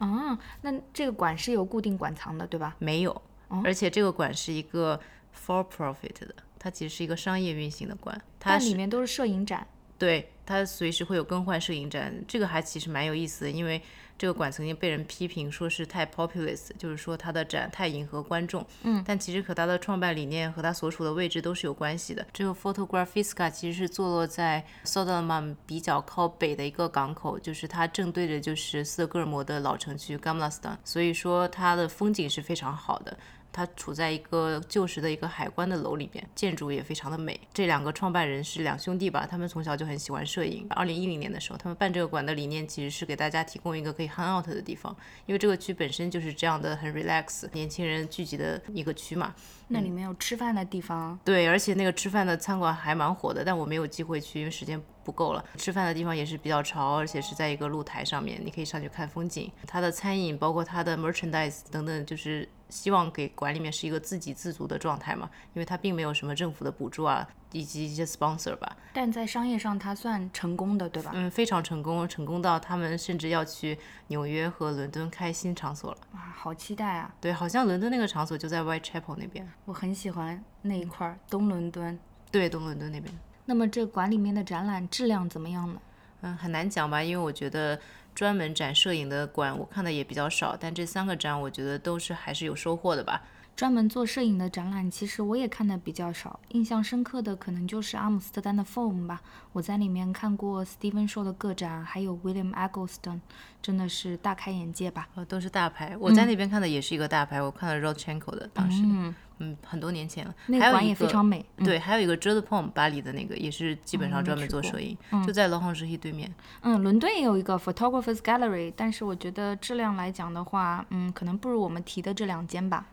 [0.00, 2.74] 啊，那这个馆是有固定馆藏的，对吧？
[2.80, 3.22] 没有，
[3.62, 4.98] 而且这个馆是一个
[5.32, 9.64] for profit 的，它其实是一个商业运行的馆，它但里面都是摄影展。
[9.96, 13.80] 对它随时会有更换摄影展，这个还其实蛮有意思的，因为
[14.18, 22.24] 这个馆曾经被人批评说是太 populist，就是说它的展太迎合观众，嗯，但其实和它的创办理念和它所处的位置都是有关系的。
[22.32, 33.16] 这个 Photographiska 其实是坐落在 Soderman 比较靠北的一个港口，就是它正对着就是斯德哥尔摩的老城区 Gamlastan，所以说它的风景是非常好的。
[33.52, 37.38] 它处在一个旧时的一个海关的楼里边，建筑也非常的美。
[37.52, 40.66] 这两个创办人是两兄弟吧，他们从小就很喜欢摄影。
[40.70, 49.34] 二零一零年的时候，他们办这个馆的理念其实是给大家提供一个可以 hang out 的地方，因为这个区本身就是这样的很 relax，年轻人聚集的一个区嘛。
[49.68, 55.42] 那里面有吃饭的地方，对，而且那个吃饭的餐馆还蛮火的，但我没有机会去，因为时间不够了。
[55.56, 59.50] 吃饭的地方也是比较潮，而且是在一个露台上面，你可以上去看风景。
[59.66, 68.76] 它的餐饮包括它的 merchandise 等等，就是希望给馆里面是一个自给自足的状态嘛，因为它并没有什么政府的补助啊，以及一些 sponsor 吧。
[68.94, 71.10] 但在商业上它算成功的，对吧？
[71.14, 75.98] 嗯，非常成功，成功到他们甚至要去纽约和伦敦开新场所了。
[76.14, 77.14] 哇，好期待啊！
[77.20, 81.98] 对，好像伦敦那个场所就在 Whitechapel 那边，我很喜欢那一块儿东伦敦。
[82.30, 83.12] 对，东伦敦那边。
[83.44, 85.78] 那么这馆里面的展览质量怎么样呢？
[86.22, 87.78] 嗯，很难讲吧，因为我觉得
[88.14, 93.22] 专门展摄影的馆我看的也比较少，但这三个展我觉得都是还是有收获的吧。
[93.54, 99.20] 专门做摄影的展览，其实我也看的比较少，印象深刻的可能就是阿姆斯特丹的 Foam 吧。
[99.52, 103.20] 我在里面看过 Steven Shaw 的个展，还有 William Eggleston，
[103.60, 105.06] 真的是大开眼界吧。
[105.14, 110.34] 呃，都是大牌，我在那边看的也是一个大牌，我看了 Rodchenko 的，当时，嗯，嗯，很多年前了。
[110.46, 111.44] 那个馆也非常美。
[111.56, 116.32] 嗯对，还有一个 j o d e Pom 巴黎的那个，也是基本上专门做摄影，就在罗汉石溪对面。
[116.60, 122.86] 嗯，伦敦也有一个 Photographers Gallery，但是我觉得质量来讲的话，嗯，可能不如我们提的这两间吧。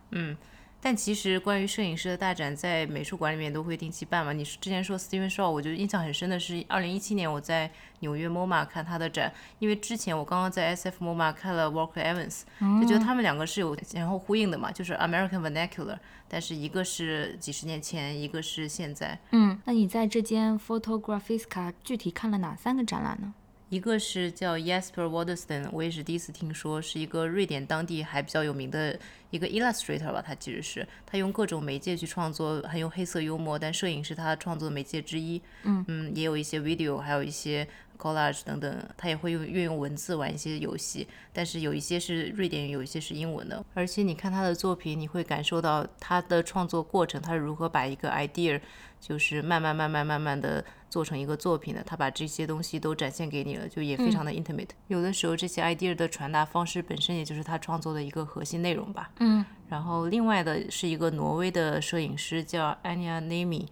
[0.82, 4.32] 但其实关于摄影师的大展，在美术馆里面都会定期办嘛。
[4.32, 7.70] 你之前说 Steven Shaw，我觉得印象很深的是，二零一七年我在
[8.00, 12.42] 纽约 MoMA 看他的展，因为之前我刚刚在 SF MoMA 看了 Walker Evans，
[12.80, 19.18] 就觉得他们两个是有前后呼应的嘛，就是 American Vernacular，但是一个是几十年前，一个是现在。
[19.32, 23.34] 嗯，那你在这间 Photographiska 具体看了哪三个展览呢？
[23.70, 28.98] 一个是叫 Jesper Waterston，我也是第一次听说，是一个瑞典当地还比较有名的
[29.30, 35.40] 一个 illustrator 吧，他其实是他用各种媒介去创作，很用黑色幽默，但摄影是他创作的媒介之一。
[35.62, 37.64] 嗯嗯，也有一些 video，还有一些
[37.96, 43.64] collage 等等，他也会用运用文字玩一些游戏，但是有一些是瑞典语，有一些是英文的。
[43.74, 48.60] 而且你看他的作品，你会感受到他的创作过程，他是如何把一个 idea。
[49.00, 54.68] 就是慢慢慢慢慢慢的做成一个作品的，他把这些东西都展现给你了，就也非常的 intimate。
[54.88, 59.10] 有的时候这些 idea 的传达方式本身也就是他创作的一个核心内容吧。
[59.20, 59.44] 嗯。
[59.68, 63.66] 然后另外的是一个挪威的摄影师叫 Anja Nemi，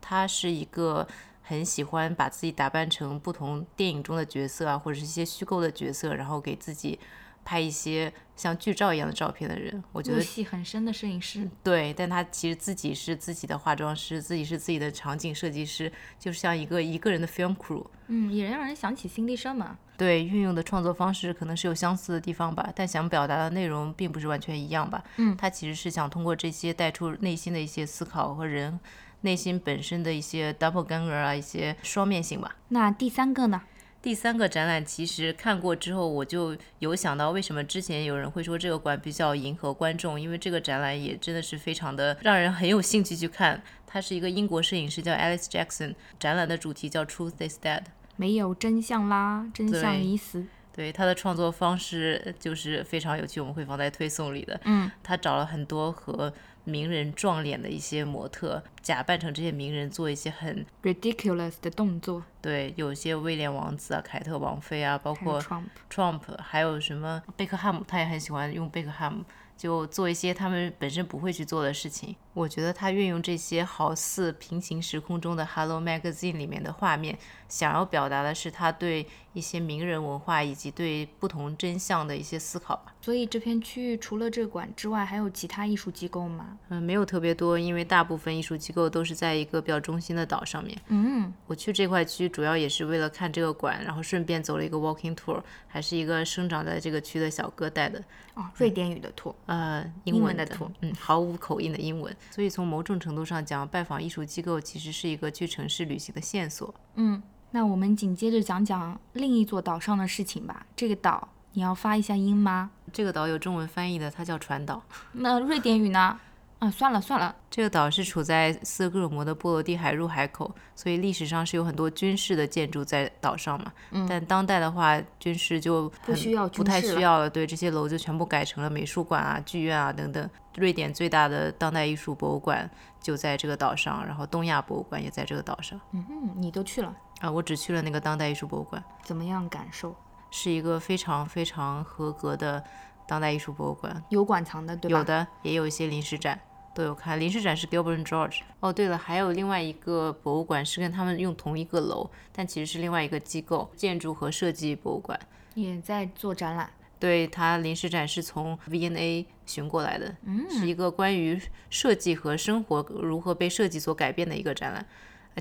[0.00, 1.06] 他是一个
[1.42, 6.98] 很喜欢把自己打扮成不同电影中的角色啊，或者是一些虚构的角色，然后给自己。
[7.44, 11.48] 拍一些像剧照一样的照片的人，我觉得戏很深的摄影师。
[11.62, 17.84] 对，但他其实自己是自己的化妆师，自己是自己的场景设计师，就像一个一个人的 film crew。
[18.08, 19.78] 嗯，也让人想起辛迪生嘛。
[19.96, 25.02] 对，运用的创作方式可能是有相似的地方吧，但想表达的内容并不是完全一样吧。
[25.16, 28.80] 嗯，他其实是想通过这些带出内心的一些思考和人
[29.20, 32.56] 内心本身的一些 double ganger 啊，一些双面性吧。
[32.68, 33.62] 那第三个呢？
[34.02, 43.62] 第三个展览其实看过之后，我就有想到为什么之前有人会说这个馆比较迎合观众，因为这个展览也真的是非常的让人很有兴趣去看。
[43.86, 47.82] 它是一个英国摄影师叫 Alice Jackson，展览的主题叫 Truth is Dead，
[48.16, 50.44] 没有真相啦，真相已死。
[50.74, 54.58] 对他的创作方式就是非常有趣，我们会放在推送里的。
[54.64, 56.32] 嗯，他找了很多和
[56.64, 62.22] 名人撞脸的一些模特，假扮成这些名人做一些很 ridiculous 的动作。
[62.40, 69.24] 对，有些威廉王子啊、凯特王妃啊，包括 Trump，, Trump 还有什么贝克汉姆，他也很喜欢用贝克汉姆，
[69.56, 72.16] 就做一些他们本身不会去做的事情。
[72.34, 77.18] 我觉得他运用这些好似平行时空中的 Hello Magazine 里面的画面，
[77.48, 82.94] 想要表达的是他对一些名人文化以及对不同真相的一些思考吧。
[83.02, 86.56] 所以这片区域除了这馆之外，还有其他艺术机构吗？
[86.70, 90.78] 嗯，没有特别多，因为大部分艺术机构都是在一个比较中心的岛上面。
[90.88, 98.02] 嗯，我去这块区主要也是为了看这个馆，然后顺便走了一个 walking tour，还是一个生长在这个区的小哥带的。
[98.34, 102.16] 哦，瑞典语的 tour，呃，英文的 tour，嗯，毫无口音的英文。
[102.30, 106.74] 所以从某种程度上讲，拜访艺术机构其实是一个去城市旅行的线索。
[106.94, 110.66] 嗯，那我们紧接着讲讲另一座岛上的事情吧。
[110.74, 112.70] 这个岛你要发一下音吗？
[112.92, 114.82] 这个岛有中文翻译的，它叫船岛。
[115.12, 116.18] 那瑞典语呢？
[116.62, 123.72] 啊，算了算了，这个岛是处在斯德哥尔摩的波罗的海入海口，所以历史上是有很多军事的建筑在岛上嘛。
[123.90, 127.28] 嗯，但当代的话，军事就不需要，不太需要了。
[127.28, 130.30] 对，这些楼就全部改成了美术馆啊、剧院啊等等。
[130.54, 135.80] 瑞典最大的当代艺术博物馆就在这个岛上，然后东亚博物馆也在这个岛上。
[135.90, 137.28] 嗯嗯，你都去了啊？
[137.28, 138.80] 我只去了那个当代艺术博物馆。
[139.02, 139.92] 怎么样感受？
[140.30, 142.62] 是一个非常非常合格的
[143.08, 144.98] 当代艺术博物馆，有馆藏的对吧？
[144.98, 146.38] 有的，也有一些临时展。
[146.74, 148.40] 都有看，临时展是 Gilbert George。
[148.60, 155.18] 哦，对了，还有另外一个博物馆是跟他们用同一个楼，但其实是另外一个机构，建筑和设计博物馆
[155.54, 156.70] 也在做展览。
[156.98, 164.86] 对，它临时展是从 V&A 寻过来的，嗯，是一个关于设计和生活如何被设计所改变的一个展览。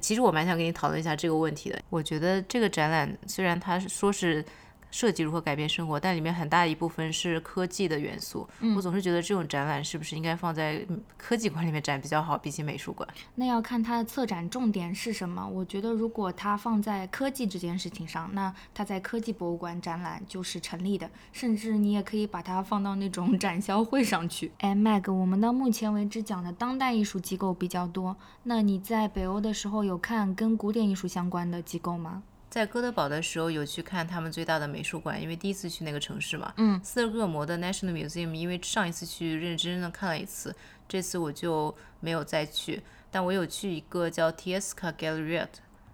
[0.01, 1.79] 其实我蛮想跟你讨论一下这个问题的。
[1.89, 4.43] 我觉得这个展览虽然它说是。
[4.91, 8.47] 设计如何改变生活，但里面很大一部分是科技的元素。
[8.75, 10.85] 我总是觉得这种展览是不是应该放在
[11.17, 13.07] 科技馆里面展比较好，比起美术馆？
[13.35, 15.47] 那要看它的策展重点是什么。
[15.47, 21.09] 我觉得如果它放在科技这件事情上，那它在科技博物馆展览就是成立的。
[21.31, 24.51] 甚至你也可以把它放到那种 展销会上去。
[24.59, 28.15] 哎，Mag，我们到目前为止讲的当代艺术机构比较多。
[28.43, 32.23] 那你在北欧的时候有看跟古典艺术相关的机构吗？
[32.51, 36.53] 在哥德堡的时候有去看他们最大的美术馆，因为第一次去那个城市嘛。
[36.57, 36.79] 嗯。
[36.83, 40.53] 斯德哥尔摩的 National Museum，因为上一次去认认真真的看了一次，
[40.85, 42.83] 这次我就没有再去。
[43.09, 45.47] 但我有去一个叫 Tieska Gallery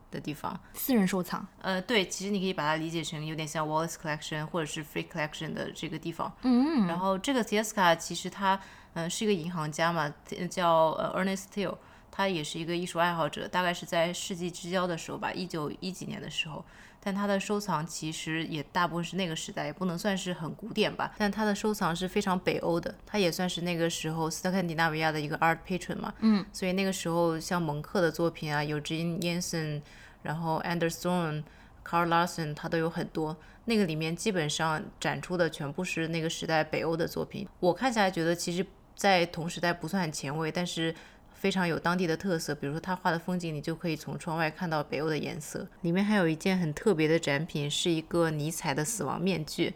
[0.09, 1.45] 的地方，私人收藏。
[1.61, 6.35] 呃，对，其实你可以把它理解成有点像 Wallace Collection 或者是 Free Collection 的这个地方。
[6.41, 6.87] 嗯。
[6.87, 8.59] 然后这个 Tieska 其实他
[8.95, 10.11] 嗯是一个银行家嘛，
[10.49, 11.77] 叫呃 Ernest Till。
[12.18, 16.65] 他也是一个艺术爱好者，大概是在世纪之交的时候吧，一九一几年的时候。
[16.99, 21.13] 但他的收藏其实也大部分是那个时代，也不能算是很古典吧。
[21.20, 26.11] 但他的收藏是非常北欧的，他也算是那个时候斯特坎迪纳维亚的一个 art patron 嘛。
[26.22, 26.43] 嗯。
[26.51, 29.84] 所以那个时候像蒙克的作品啊，有 Jean Jensen，
[30.24, 31.43] 然后 Anderson、
[31.86, 33.38] Carl Larson，他都有很多。
[33.65, 37.47] 那个里面基本上展出的全部是那个时代北欧的作品。
[37.59, 38.65] 我看下来觉得，其实，
[38.95, 40.95] 在同时代不算很前卫，但是。
[41.39, 42.53] 非常有当地的特色。
[42.55, 45.67] 比如说他画的风景，你就可以从窗外看到北欧的颜色。
[45.81, 49.73] 里面还有一件很特别的展品，是一个尼采的死亡面具，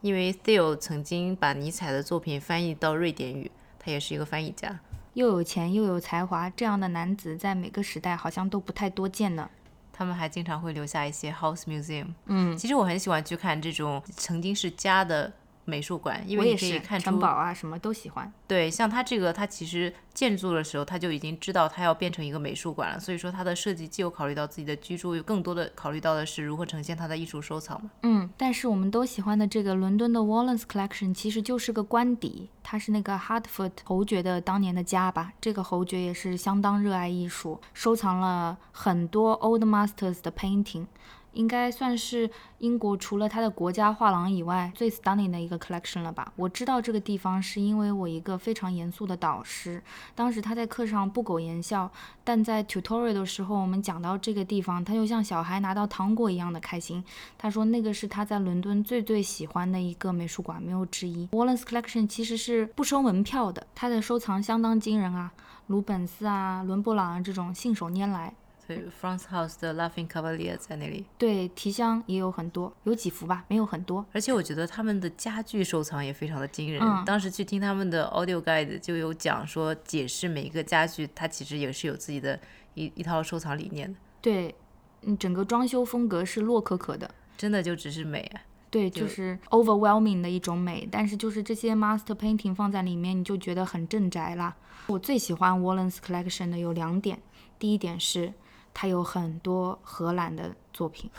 [0.00, 4.80] 因为 Theo 曾经把尼采的作品翻译到瑞典语，他也是一个翻译家。
[5.14, 9.50] 又有钱又有才华，这样的男子在每个时代好像都不太多见呢。
[9.92, 12.06] 他们还经常会留下一些 house museum。
[12.26, 15.30] 嗯，其实我很喜欢去看这种曾经是家的
[15.70, 18.30] 美术馆，因为你可以看出城堡啊什么都喜欢。
[18.48, 27.90] 对，像它这个，它其实建筑的时候，他就已经知道它要变成一个美术馆了，所以说它的设计既有考虑到自己的居住，有更多的考虑到的是如何呈现它的艺术收藏嘛。
[28.02, 35.32] 嗯，但是我们都喜欢的这个伦敦的 Wallace Collection 其实就是个官邸，它是那个 Hartford 侯爵的当年的家吧。
[35.40, 40.86] 这个侯爵也是相当热爱艺术，收藏了很多 Old Masters 的 painting。
[41.32, 42.28] 应该算是
[42.58, 46.32] 英国除了它的国家画廊以外最 stunning 的一个 collection 了吧？
[46.36, 49.82] 我知道这个地方是因为我一个非常严肃的导师，
[50.14, 51.90] 当时他在课上不苟言笑，
[52.24, 57.02] 但在 tutorial 的时候，我们讲到这个地方，他就像小孩拿到糖果一样的开心。
[57.38, 61.28] 他说那个是他在伦敦最最喜欢的一个美术馆，没有之一。
[61.28, 65.32] Wallace Collection 其实是不收门票的，他的收藏相当惊人啊，
[65.68, 68.34] 鲁本斯啊、伦勃朗啊这种信手拈来。
[68.76, 71.04] 对，France House 的 Laughing Cavalier 在那里。
[71.18, 74.04] 对，提香也有很多，有几幅吧，没有很多。
[74.12, 76.80] 而且我觉得他们的家具收藏也非常的惊人。
[76.82, 82.38] 嗯当时去听他们的 audio guide 就有讲说，解释每一个家具，它其实也是有自己的
[82.74, 84.54] 一一套收藏理念的，对，
[85.02, 87.10] 嗯，整个装修风格是洛可可的。
[87.36, 88.42] 真的就只是美啊。
[88.70, 94.54] 对，就就是 overwhelming 的一种美，但是就是这些 master painting 放在里面，你就觉得很镇宅啦。
[94.86, 97.20] 我最喜欢 Wallace Collection 的有两点，
[97.58, 98.32] 第一点是
[98.72, 101.10] 他有很多荷兰的作品，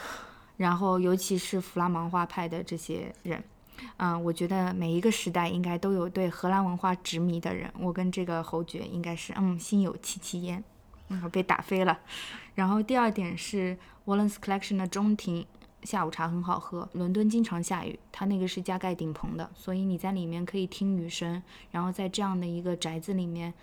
[0.57, 3.43] 然后尤其是弗拉芒画派的这些人，
[3.97, 7.71] 嗯，我觉得每一个时代应该都有对荷兰文化执迷的人。
[7.79, 10.63] 我跟这个侯爵应该是嗯心有戚戚焉，
[11.09, 11.99] 嗯，被打飞了。
[12.55, 15.45] 然后第二点是 Wallace Collection 的中庭
[15.83, 16.87] 下午茶很好喝。
[16.93, 21.41] 伦敦经常下雨，它那个是加盖顶棚的，所以你在里面可以听雨声。
[21.71, 23.53] 然后在这样的一个宅子里面，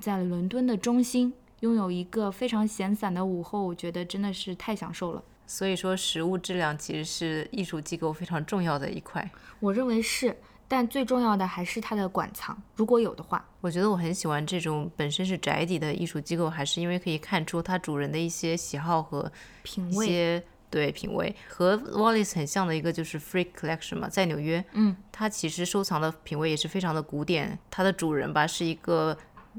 [0.00, 5.22] 在伦敦的中心拥有一个非常闲散的午后，我觉得真的是太享受了。
[5.46, 9.30] 所以说，食物质量其实是艺术机构非常重要的一块。
[9.60, 10.36] 我认为是，
[10.66, 13.44] 但最重要的还是它的馆藏，如果有的话。
[13.60, 19.30] 我觉得我很喜欢这种本身是宅邸的艺术机构，还是因为可以看出它主人的一些喜好和
[19.62, 21.34] 品味，些对品味。
[21.48, 27.56] 和 Wallace 很像的一个就是 Freak Collection 嘛，在纽约，嗯，它其实收藏的品味也是非常的古典。
[27.70, 29.16] 它的主人吧是一个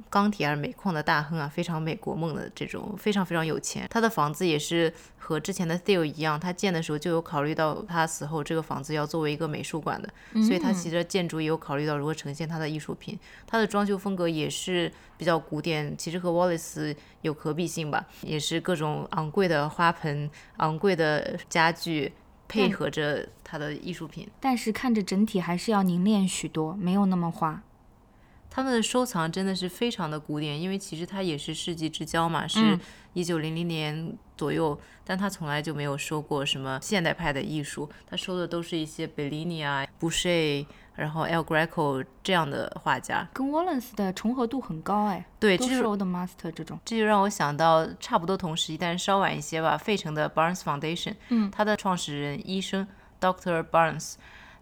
[0.10, 3.88] 钢铁而煤矿的大亨啊，非常美国梦的这种，非常非常有钱。
[3.90, 10.10] 他的房子也是和之前的 Theo 一样，他建的时候就有考虑到他死后这个房子要作为一个美术馆的，
[10.44, 13.18] 所以他其实建筑也有考虑到如何呈现他的艺术品。
[13.46, 22.14] 他的装修风格也是比较古典，其实和 Wallace 有可比性吧，也是各种昂贵的花盆、昂贵的家具。
[22.50, 27.62] 配合着他的艺术品，但是看着整体还是要凝练许多，没有那么花。
[28.58, 32.80] 他们的收藏真的是非常的古典，因为其实它也是世纪之交嘛，是嗯
[33.14, 43.30] 一九零零年左右，但他从来就没有收过什么现代派的艺术，他收的都是一些贝利尼啊、布什，然后 El Greco 这样的画家。
[43.32, 46.80] 跟 Wallace 的重合度很高哎，对，都是 Old Master 这种。
[46.84, 52.88] 这就让我想到差不多同时期，但是稍晚一些吧，费城的 Barnes Foundation，嗯，他的创始人医生
[53.22, 54.16] Doctor Barnes，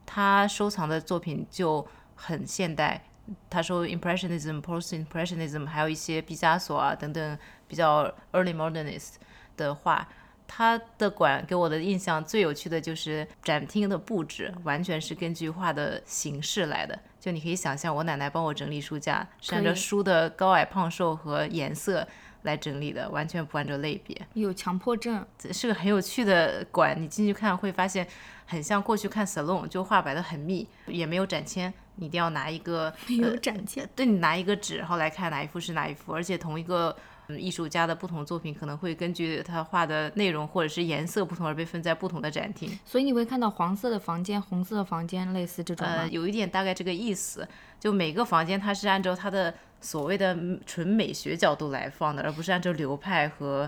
[0.06, 3.06] 他收藏的作品就很现代，
[3.50, 9.14] 他说 Impressionism、Post Impressionism，还有一些毕加索啊等等比较 Early Modernist
[9.58, 10.08] 的画。
[10.48, 16.98] 他的馆给我的印象最有趣的就是展厅的布置，完全是根据画的形式来的。
[17.20, 22.08] 就你可以想象，我奶奶帮我整理书架，是按照书的高矮胖瘦和颜色
[22.44, 24.16] 来整理的，完全不按照类别。
[24.36, 28.08] 有强迫症，这是个很有趣的馆，你进去看会发现，
[28.46, 33.90] 很像过去看 salon，就画摆的很密，也没有展签，你一定要拿一个没 有展现。
[33.96, 36.96] 对你拿一个纸，然后来看哪一幅是哪一幅，而且同一个。
[37.28, 42.70] 嗯艺术家的不同作品可能会根据他画的内容或者是颜色不同而被分在不同的展厅。
[42.86, 45.94] 所以你会看到黄色的房间、红色的房间，类似这种吗？
[45.96, 47.48] 呃，有一点大概这个意思，
[47.80, 50.38] 就每个房间它是按照它的所谓的
[50.68, 53.68] 纯美学角度来放的，而不是按照流派和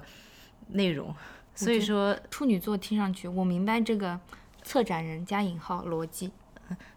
[0.67, 1.11] 内容。
[1.55, 4.19] 所以说，处女座听上去，我明白这个
[4.61, 6.31] 策展人加引号逻辑。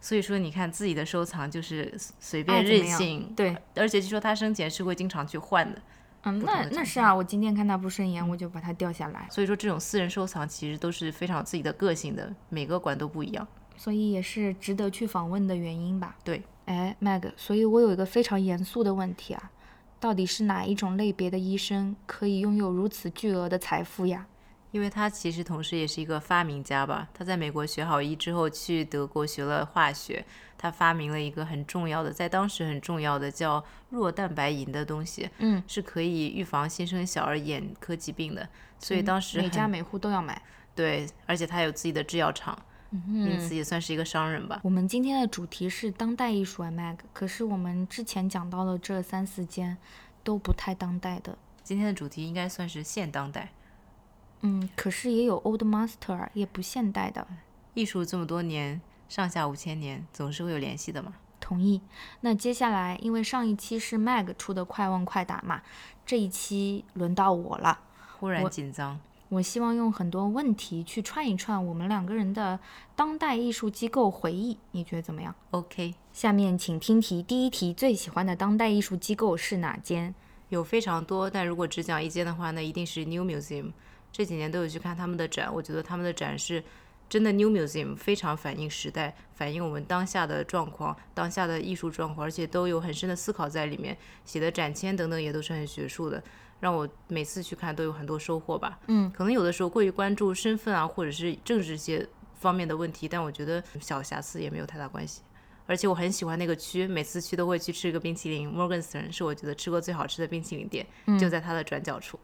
[0.01, 5.81] 所以说，你看自己的收藏就是随便任性，对，而且据说他生前是会经常去换的。
[6.23, 13.47] 嗯，那那是啊，我今天看他不顺眼，我就把它掉下来，所以说，这种私人收藏其实都是非常有自己的个性的，每个馆都不一样。
[13.77, 16.15] 所以也是值得去访问的原因吧。
[16.23, 19.51] 对，哎，Mag，所以我有一个非常严肃的问题啊，
[19.99, 24.27] 到底是哪一种类别的医生可以拥有如此巨额的财富呀？
[24.71, 27.09] 因为他其实同时也是一个发明家吧。
[27.13, 30.25] 他在美国学好医之后，去德国学了化学，
[30.57, 38.49] 他发明了一个很重要的，在当时很重要的叫弱蛋白银的东西，嗯，是可以预防新生小儿眼科疾病的。
[38.79, 40.41] 所以当时每家每户都要买。
[40.75, 42.57] 对，而且他有自己的制药厂，
[42.91, 44.61] 因此也算是一个商人吧。
[44.63, 49.77] 我们今天的主题是当代艺术 Mag，可是我们之前讲到的这三四间
[50.23, 51.37] 都不太当代的。
[51.63, 53.51] 今天的主题应该算是现当代
[54.43, 57.27] 嗯，可是也有 Old Master，啊也不现代的。
[57.75, 61.15] 艺术，这么多年，上下五千年，总是会有联系的嘛。
[61.39, 61.81] 同意。
[62.21, 65.63] 那接下来，因为上一期是 Mag 出的快问快答嘛，
[66.05, 67.81] 这一期轮到我了。
[68.19, 72.59] 忽然紧张，我希望用很多问题去串一串我们两个人的
[72.95, 77.23] 当代艺术机构回忆，你觉得怎么样？OK，下面请听题。
[77.23, 80.15] 第一题，最喜欢的当代艺术机构是哪间？
[80.51, 83.73] 有非常多，但如果只讲一间的话，那一定是 New Museum。
[84.13, 86.63] 这几年都有去看他们的展，我觉得他们的展是
[87.09, 96.23] 真的 New Museum，非常反映时代，反映我们当下的状况、当下的艺术状况，而且都有很深的思考在里面，写的展签等等也都是很学术的，
[96.61, 98.79] 让我每次去看都有很多收获吧。
[98.87, 105.23] 嗯，可能有的时候过于关注身份啊，或者是政治些方面的问题，但我觉得小瑕疵也没有太大关系。
[105.67, 108.53] 而且我很喜欢那个区，每次去都会去吃一个冰淇淋。
[108.53, 110.85] Morgenstern 是我觉得吃过最好吃的冰淇淋店，
[111.19, 112.19] 就在它的转角处。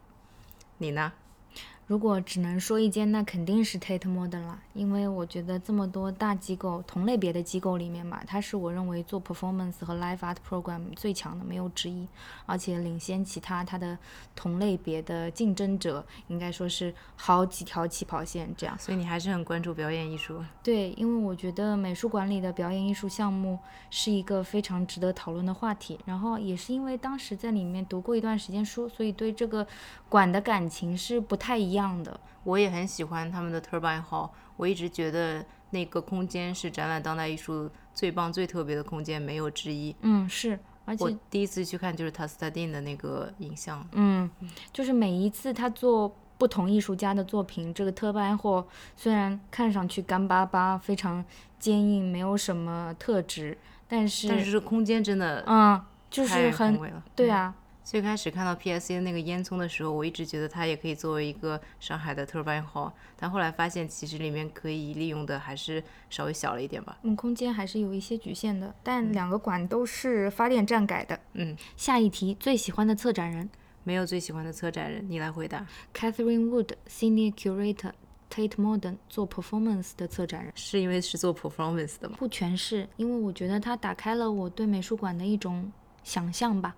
[0.78, 1.12] 你呢？
[1.86, 12.08] 如果只能说一间，那肯定是 Tate Modern 啦，因为我觉得这么多大机构、同类别的机构里面嘛，它是我认为做 performance 和 live art program 最强的，没有之一，
[12.44, 13.96] 而且领先其他它的
[14.34, 18.76] 同类别的竞争者，应该说是好几条起跑线这样。
[18.80, 20.42] 所以你还是很关注表演艺术。
[20.64, 23.56] 对，因为我觉得美术馆里的表演艺术项目
[23.90, 26.00] 是一个非常值得讨论的话题。
[26.04, 29.64] 然后也是因为当时在里面读过一段时间书，所以对这个
[30.08, 32.18] 馆的感情是不太一样的。
[32.44, 39.94] 我也很喜欢他们的 Turbine Hall，我一直觉得那个空间是展览当代艺术最棒、最特别的空间，没有之一。
[40.02, 44.30] 嗯，是，而且我第一次去看就是 t a s t a d i n 的那个影像，嗯，
[44.72, 48.64] 就是每一次他做不同艺术家的作品，这个特班货
[48.96, 51.24] 虽然看上去干巴巴、非常
[51.58, 53.58] 坚硬，没有什么特质，
[53.88, 56.78] 但是但是这空间真的嗯，就是很。
[57.16, 57.52] 对啊，
[57.86, 65.80] 最开始看到 PSA 那个烟囱的时候，我一直觉得它也可以作为一个上海的 Turbine Hall，但后来发现其实里面可以利用的还是
[66.10, 66.98] 稍微小了一点吧。
[67.02, 71.16] 嗯，空间还是有一些局限的，但两个馆都是发电站改的。
[71.34, 73.48] 嗯，下一题，最喜欢的策展人
[73.84, 75.64] 没有最喜欢的策展人，你来回答。
[75.94, 77.92] Catherine Wood Senior Curator
[78.28, 80.52] Tate Modern 做 performance 的策展人。
[80.56, 82.16] 是因为是做 performance 的吗？
[82.18, 85.70] 不全是，因为我觉得它打开了我对美术馆的一种
[86.02, 86.74] 想象吧，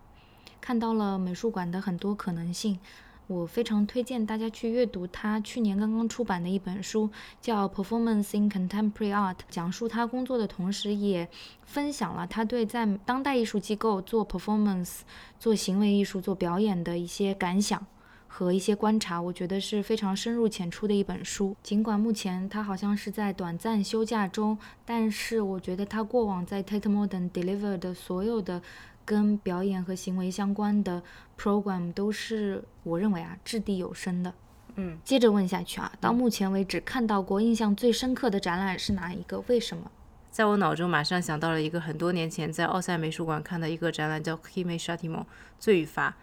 [0.60, 2.78] 看到了美术馆的很多可能性。
[3.26, 7.10] 我非常推荐大家去阅读他去年刚刚出版的一本书，
[7.42, 11.28] 叫《Performance in Contemporary Art》，讲述他工作的同时，也
[11.66, 15.00] 分享了他对在当代艺术机构做 performance、
[15.38, 17.86] 做行为艺术、做表演的一些感想。
[18.30, 21.56] 和一些观察，我觉得是非常深入浅出的一本书。
[21.62, 28.62] 尽管目前他好像是在短暂休假中，但是我觉得他过往在 Tate Modern deliver 的所有的
[29.08, 31.02] 跟表演和行为相关的
[31.40, 34.34] program 都是我认为啊掷地有声的。
[34.74, 39.42] 嗯，接着问下去啊，到目前为止看到过印象最深刻的展览是哪一个？
[39.48, 39.90] 为什么？
[40.30, 45.24] 在我脑中马上想到了一个很多年前在奥赛美术馆看的一个展览，叫 Kimi Shatimo
[45.58, 46.14] 罪与罚。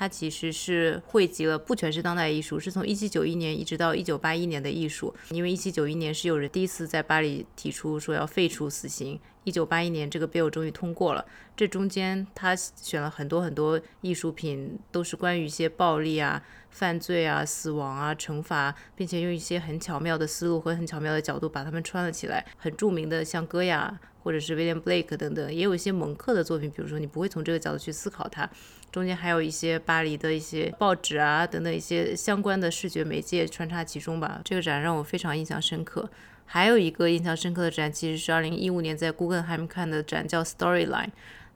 [0.00, 5.14] 它其实是汇集了不全是当代艺术，是从一七九一年一直到一九八一年的艺术。
[5.28, 11.22] 因为一七九一年是有人第一次在巴黎提出说要废除死刑，一九八一年这个 bill 终于通过了。
[11.54, 22.46] 这中间他选了很多很多艺术品，都是关于一些暴力啊、犯罪啊、死亡啊、惩罚，并且用一些很巧妙的思路和很巧妙的角度把它们串了起来。
[22.56, 28.48] 很著名的像戈雅或者是威廉布雷克等等，也有一些蒙克的作品，比如说你不会从这个角度去思考它。
[28.92, 34.40] 中间还有一些巴黎的一些报纸啊等等一些相关的视觉媒介穿插其中吧。
[34.44, 36.08] 这个展让我非常印象深刻。
[36.46, 41.10] 还有一个印象深刻的展，其实是二零一五年在 Guggenheim 看的展，叫 Storyline。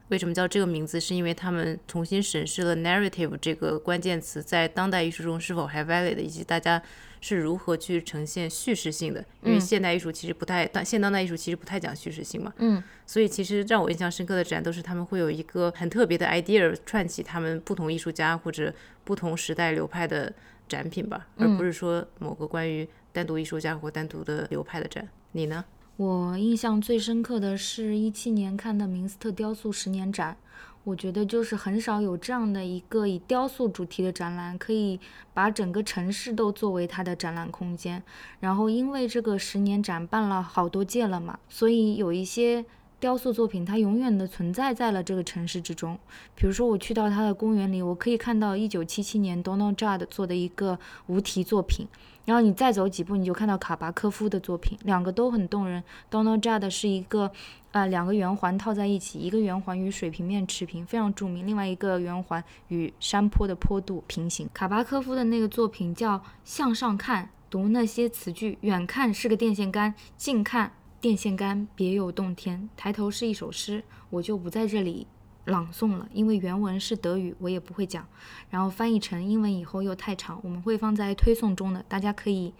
[0.07, 1.01] 为什么叫这个名字？
[1.01, 6.81] 是因为他们重新审视了 narrative 这个关键词在当代艺术中是否还 valid，以及大家
[7.27, 9.25] 是如何去呈现叙事性的。
[9.41, 12.53] 因为现代艺术其实不太，当现当代艺术其实不太讲叙事性嘛。
[12.57, 18.71] 嗯，所以其实让我印象深刻的展都是他们会有一个很特别的 idea 串起他们不同艺术家或者
[19.03, 20.31] 不同时代流派的
[20.67, 25.07] 展品吧，而不是说某个关于单独艺术家或单独的流派的展。
[25.31, 25.65] 你呢？
[25.97, 30.35] 我印象最深刻的是一七年看的明斯特雕塑十年展，
[30.83, 34.99] 我觉得就是很少有这样的一个以雕塑主题的展览，可以
[35.33, 38.03] 把整个城市都作为它的展览空间。
[38.39, 42.65] 然后因为这个十年展办了好多届了嘛，所以有一些。
[43.05, 45.95] 雕塑作品，它永远的存在在了这个城市之中。
[46.33, 51.85] 比如说，我去到它的公园里，我可以看到1977年 Donald Judd 做的一个无题作品。
[52.25, 55.83] 然后你再走几步，你就看到卡巴科夫的作品，两个都很动人。
[56.09, 57.31] Donald Judd 是一个，
[57.73, 64.49] 呃，两个圆环套在一起，一个圆环与水平面持平，非常著名；另外一个圆环与山坡的坡度平行。
[64.51, 70.71] 卡巴科夫的那个作品叫《向上看》，读那些词句，远看是个电线杆，近看。
[71.05, 75.05] 电线杆别有洞天，抬头是一首诗，我就不在这里
[75.45, 78.07] 朗诵了，因为原文是德语，我也不会讲。
[78.49, 82.55] 然后翻译成英文以后又太长，我们会放在推送中的，大家可以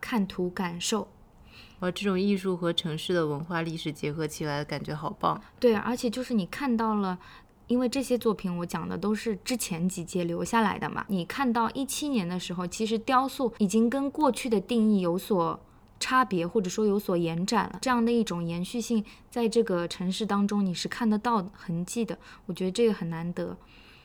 [0.00, 1.08] 看图感受。
[1.80, 5.42] 哇，这种艺术和城市的文化历史结合起来，感觉好棒。
[5.58, 7.18] 对，而且就是你看到了，
[7.66, 15.58] 因为这些作品我讲的都是之前几届留下来的嘛，你看到一七年的时候，其实雕塑已经跟过去的定义有所。
[16.00, 22.18] 差别或者说有所延展了，这样的一种延续性，在这个城市当中你是看得到痕迹的。
[22.46, 23.56] 我觉得这个很难得。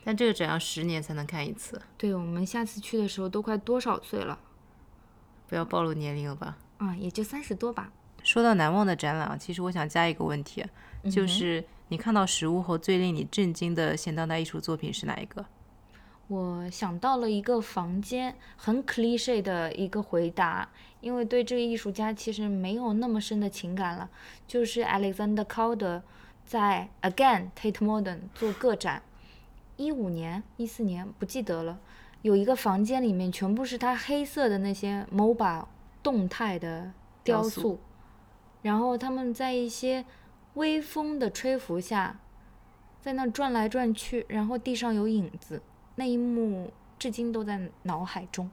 [0.04, 1.82] 但这个展要十年才能看一次。
[1.96, 4.38] 对我们下次去的时候都快多少岁了？
[5.48, 6.58] 不要暴露年龄了吧？
[6.78, 7.90] 啊，也就三十多吧。
[8.22, 10.64] 说到难忘的展览，其实我想加一个问题，
[11.10, 15.44] 就是你看到实物后最令你震惊的现当代艺术作品是哪一个？
[16.28, 20.68] 我想到了一个房间，很 cliche 的一个回答，
[21.00, 24.10] 因为对这个艺术家其实没有那么深的情感了。
[24.46, 26.02] 就是 Alexander Calder
[26.44, 29.02] 在 Again Tate Modern 做个展，
[29.76, 31.78] 一五年、一四年不记得了。
[32.22, 35.66] 有一个房间里面全部是他黑色的那些 mobile
[36.02, 37.78] 动态的雕塑，
[38.62, 40.04] 然后他们在一些
[40.54, 42.18] 微风的吹拂下，
[43.00, 45.62] 在那转来转去，然后地上有影子。
[45.96, 48.48] 那一幕至今都在脑海中。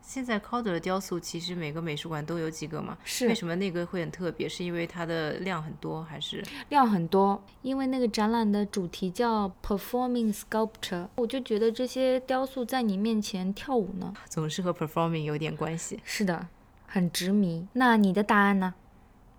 [0.00, 2.98] 现在 Calder 的雕塑其实每个美术馆都有几个嘛？
[3.04, 3.26] 是。
[3.26, 4.46] 为什么那个会很特别？
[4.46, 6.44] 是因为它的量很多，还是？
[6.68, 15.98] 量很多，因为那个展览的主题叫 Performing Sculpture，我就觉得这些雕塑在你面前跳舞呢，总是和 Performing 有点关系。
[16.04, 16.48] 是的，
[16.86, 17.66] 很执迷。
[17.72, 18.74] 那你的答案呢？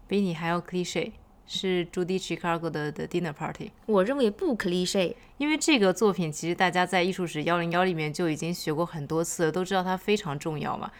[0.07, 1.11] 比你还要 cliche。
[1.47, 10.91] 是朱迪· Chicago 的的 Dinner Party，我认为不 cliche，因为这个作品其实大家在艺术史幺零幺里面就已经学过很多次了，都知道它非常重要嘛。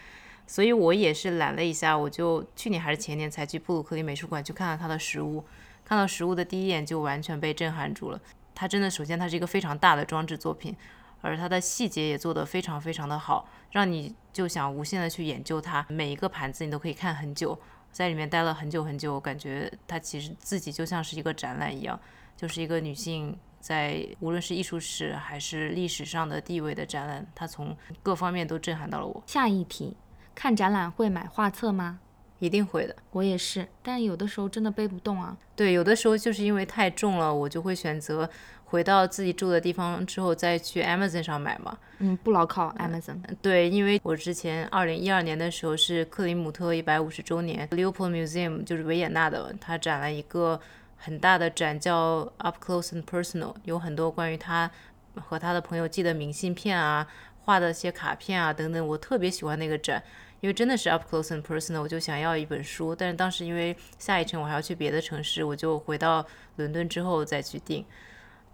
[0.46, 5.44] 所以我也是懒了一下，我就去年还是前年才去布鲁克林美术馆去看了它的实物，
[5.84, 8.20] 看到实物的第一眼就完全被震撼住了。
[8.54, 10.76] 它真的，首先它是一个非常大的装置作品，
[11.20, 17.58] 而它的细节也做得非常非常的好，让你就想无限的去研究它，每一个盘子你都可以看很久。
[17.96, 21.98] 在里面待了很久很久，我感觉它其实自己就像是一个展览一样，
[22.36, 29.22] 就是一个女性在无论是艺术史还是历史上的地位的展览，它从各方面都震撼到了我。
[29.26, 29.96] 下一题，
[30.34, 31.98] 看展览会买画册吗？
[32.38, 35.34] 一定会的，我也是，但有的时候真的背不动啊。
[35.54, 38.28] 对，有的时候就是因为太重了，我就会选择。
[38.68, 41.78] 回到自己住的地方之后，再去 Amazon 上买嘛。
[41.98, 43.16] 嗯，不牢靠 Amazon。
[43.40, 50.60] 对，因为我之前二零一二年的时候是克林姆特一百五十周年，Leopold Museum 就是维也纳的，他展了一个
[50.96, 54.70] 很大的展，叫 Up Close and Personal，有很多关于他
[55.14, 57.06] 和他的朋友寄的明信片啊，
[57.44, 58.86] 画的一些卡片啊等等。
[58.86, 60.02] 我特别喜欢那个展，
[60.40, 62.94] 因为真的是 Up Close and Personal，我就想要一本书。
[62.96, 67.84] 但是当时因为下一程我还要去别的城市，我就回到伦敦之后再去订。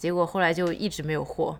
[0.02, 1.56] 结果后来就一直没有货，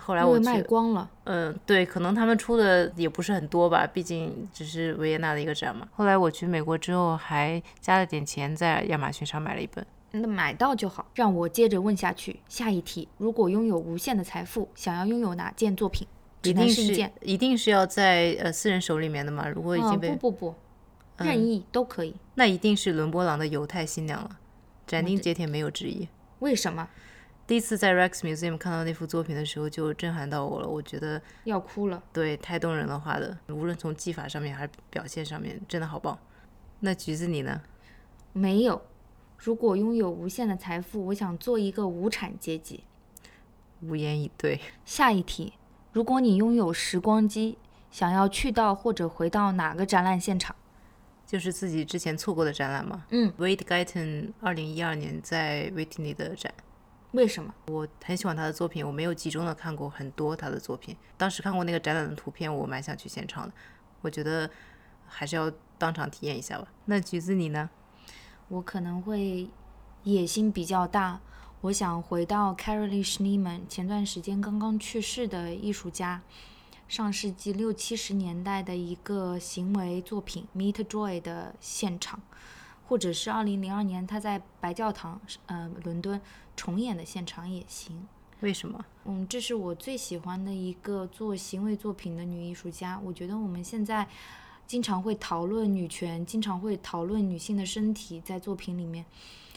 [0.00, 1.10] 后来我卖光了。
[1.24, 5.88] 嗯，对，可能他们出的也不是很多吧，毕竟只是维也纳的一个展嘛。
[5.90, 9.84] 后来我去美国之后，还加了点钱在亚马逊上买了一本。
[10.12, 11.10] 那买到就好。
[11.16, 16.06] 让我接着问下去，下一题：如果拥有无限的财富，想要拥有哪件作品？
[16.44, 19.48] 一定是一件，一定是要在呃私人手里面的嘛？
[19.48, 20.54] 如果已经被不不不，
[21.24, 22.14] 任意都可以。
[22.36, 24.38] 那一定是伦勃朗的犹太新娘了，
[24.86, 26.06] 斩钉截铁没有之一。
[26.38, 26.88] 为什么？
[27.46, 30.68] 第一次在 Rex Museum 看到那幅作品的时候，就震撼到我了。
[30.68, 32.02] 我觉得要哭了。
[32.12, 36.18] 对，太动人了，画的，无论从技法上面还是表现上面，真的好棒。
[36.80, 37.62] 那橘子你呢？
[38.32, 38.82] 没有。
[39.38, 42.82] 如果拥有无限的财富，我想做一个无产阶级。
[43.80, 44.60] 无言以对。
[44.84, 45.52] 下一题：
[45.92, 47.58] 如果你拥有时光机，
[47.92, 50.56] 想要去到或者回到哪个展览现场？
[51.26, 53.04] 就是自己之前错过的展览嘛？
[53.10, 56.52] 嗯，Wade Guyton 二零一二年在 Whitney 的展。
[57.12, 57.54] 为什么？
[57.68, 60.96] 我很喜欢他的作品，我没有集中的看过很多他的作品。
[61.16, 63.54] 当时看过那个展览的图片，我蛮想去现场的。
[64.02, 64.50] 我觉得
[65.06, 66.68] 还是要当场体验一下吧。
[66.84, 67.70] 那橘子你呢？
[68.48, 69.48] 我可能会
[70.04, 71.20] 野心比较大，
[71.62, 76.22] 我想回到 Carolyn Schneeman 前段时间刚刚去世的艺术家，
[76.86, 82.20] 上世纪六七十年代的一个行为作品《Meet Joy》的现场，
[82.86, 86.20] 或者是二零零二年他在白教堂，呃，伦敦
[86.56, 88.06] 重演的现场也行。
[88.40, 88.84] 为什么？
[89.06, 93.00] 嗯，这是我最喜欢的一个做行为作品的女艺术家。
[93.02, 94.06] 我觉得我们现在
[94.66, 99.04] 经常会讨论女权，经常会讨论女性的身体在作品里面，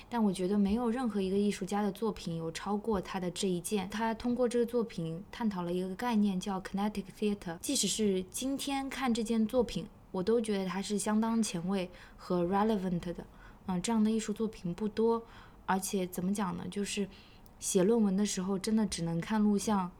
[0.09, 3.89] 但我觉得没有任何一个艺术家的作品有超过她的这一件。
[3.89, 7.57] 她通过这个作品探讨了一个概念，叫 kinetic theater。
[7.59, 13.25] 即使是今天看这件作品，我都觉得它是相当前卫和 relevant 的。
[13.67, 15.23] 嗯，这样的艺术作品不多，
[15.65, 16.63] 而且怎么讲呢？
[16.69, 17.07] 就是。
[17.59, 19.91] 写论文的时候真的只能看录像，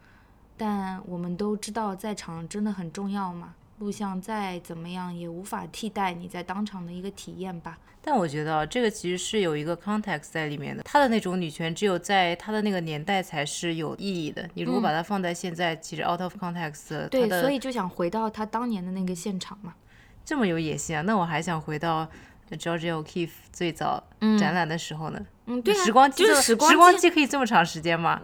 [0.56, 3.54] 但我们都知道在场真的很重要嘛。
[3.80, 7.78] 录像再怎么样也无法替代你在当场的一个体验吧。
[8.02, 14.50] 但我觉得这个其实是有一个 context 在里面的，她的那种女权只有在她的那个年代才是有意义的。
[14.54, 17.10] 你如果把它放在现在，其实 out of context。
[17.10, 19.76] 对，所以就想回到她当年的那个现场嘛。
[20.30, 21.02] 这么有野心啊！
[21.08, 22.08] 那我还想回到
[22.52, 24.04] George O'Keeffe 最早
[24.40, 25.20] 展览的时候呢。
[25.48, 28.22] 嗯，对，时光机就是时光机可以这么长时间吗？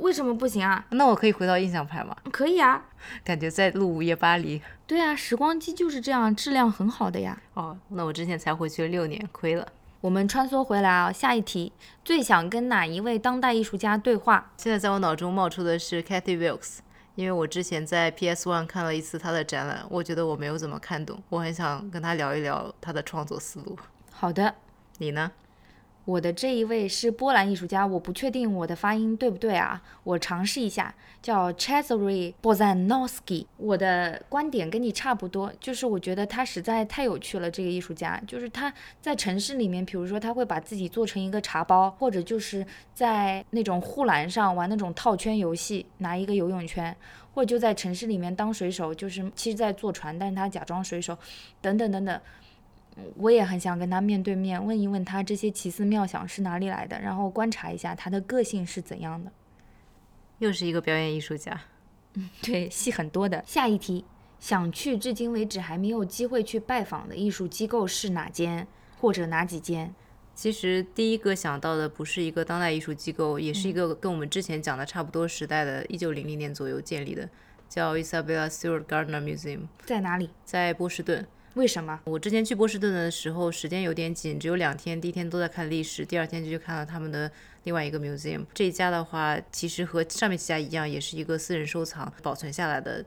[0.00, 0.82] 为什么不行啊？
[0.92, 2.16] 那我可以回到印象派吗？
[2.30, 2.82] 可以啊，
[3.22, 4.60] 感觉在录《午夜巴黎》。
[4.86, 7.38] 对啊，时光机就是这样，质量很好的呀。
[7.52, 9.68] 哦，那我之前才回去了六年，亏了。
[10.00, 11.70] 我们穿梭回来啊，下一题，
[12.02, 14.52] 最想跟哪一位当代艺术家对话？
[14.56, 16.78] 现在在我脑中冒出的是 Cathy Wilkes，
[17.14, 23.78] 因为我之前在 PS One 看了一次他的展览，我觉得我没有怎么看懂，我很想跟他聊一聊他的创作思路。
[24.10, 24.54] 好的，
[24.98, 25.30] 你呢？
[26.04, 30.92] 我的这一位是波兰艺术家，我不确定我的发音对不对啊，我尝试一下，
[31.22, 33.46] 叫 Chesary Bozanowski。
[33.56, 37.48] 我的观点跟你差不多，就是我觉得他实在太有趣了。
[37.48, 46.96] 这个艺术家，就是他在城市里面，比如说他会把自己做成一个茶包，或者就是在那种护栏上玩那种套圈游戏，拿一个游泳圈，
[47.34, 51.16] 或者就在城市里面当水手，就是其实在坐船，但是他假装水手，
[51.60, 52.20] 等等等等。
[53.16, 59.32] 我也很想跟他面对面问一问他这些奇思妙想是哪里来的，然后观察一下他的个性是怎样的。
[60.38, 61.60] 又是一个表演艺术家，
[62.14, 63.42] 嗯， 对，戏很多的。
[63.46, 64.04] 下一题，
[64.38, 68.66] 想去至今为止还没有机会去拜访的艺术机构是哪间
[68.98, 69.94] 或者哪几间？
[70.34, 77.28] 其实第一个想到的不是一个当代艺术机构，也是一个跟我们之前讲的差不多时代的，一九零零年左右建立的，
[77.68, 79.68] 叫 Isabella Stewart Gardner Museum。
[79.84, 80.30] 在哪里？
[80.44, 81.26] 在波士顿。
[81.54, 82.00] 为什么？
[82.04, 84.98] 我之前去波士顿的时候，时间有点紧，只有两天。
[84.98, 87.30] 第一天都在看历史，第二天就去看了他们的
[87.64, 88.44] 另外一个 museum。
[88.54, 93.04] 这一家的话，其实和上面几家一样，也是一个私人收藏保存下来的，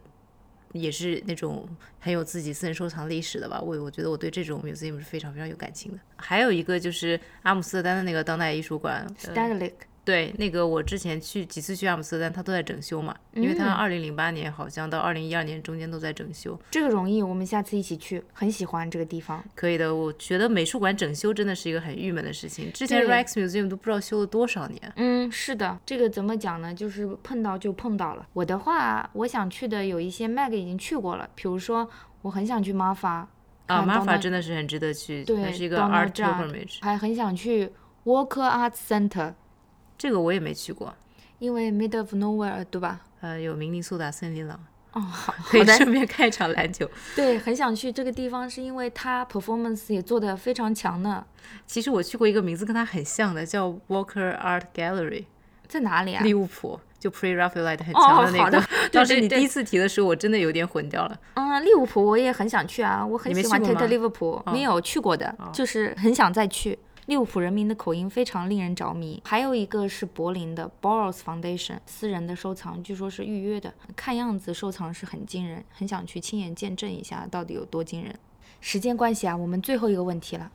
[0.74, 1.68] 也是那种
[2.00, 3.60] 很有自己私人收藏历史的吧。
[3.60, 6.00] 我我觉得我对这种 museum 是非常非常有感情的。
[6.18, 9.76] 还有一个就是阿姆斯特丹的那个当代艺术馆 s t a d l i k
[10.06, 16.58] 对，那个我之前去几次去阿姆斯特丹，它都在整修嘛，因为它二零零八年好像到二零一二年中间都在整修。
[16.70, 19.44] 这个容易，我们下次一起去，很喜欢这个地方。
[19.56, 22.72] 可以的，我觉得美术馆整修真的是一个很郁闷的事情。
[22.72, 24.94] 之前 Rex Museum 都不知道修了多少年。
[24.96, 26.72] 嗯，是的，这个怎么讲呢？
[26.72, 28.28] 就是碰到就碰到了。
[28.34, 31.90] 我的话，我想去的有一些 Mag 已经去过了，比如说
[32.22, 33.26] 我很想去 Marfa。
[33.66, 36.78] 啊，Marfa 真的是很值得去，还，是一个 art pilgrimage。
[36.82, 37.72] 还很想去
[38.04, 39.34] Walker Art Center。
[39.98, 40.94] 这个我也没去过，
[41.40, 43.02] 因为 Mid of Nowhere 对吧？
[43.22, 44.60] 呃，有明尼苏达森林狼。
[44.94, 46.90] 哦，好， 可以顺便看一场篮球。
[47.16, 51.26] 对，很想去这个地方，是因为它 performance 也做得非常强呢。
[51.66, 55.26] 其实我去过一个名字跟它很像的，叫 Walker Art Gallery，
[55.68, 56.24] 在哪里啊？
[56.24, 58.64] 利物浦，就 Pre Raphaelite 很强的那个。
[58.94, 61.20] 当时你第一次提的时候，我真的有点混掉了。
[61.34, 66.80] 嗯，利物浦我也很想去啊，我很喜欢 Tate 利物浦，没有去过的，就是很想再去。
[67.06, 69.22] 利物浦人民的口音非常令人着迷。
[69.26, 78.18] 还有一个是柏林的 Boros Foundation 私人的收藏，据说是预约的，看样子收藏是很惊人，很想去亲眼见证一下到底有多惊人。
[78.60, 80.52] 时间关系啊，我们最后一个问题了，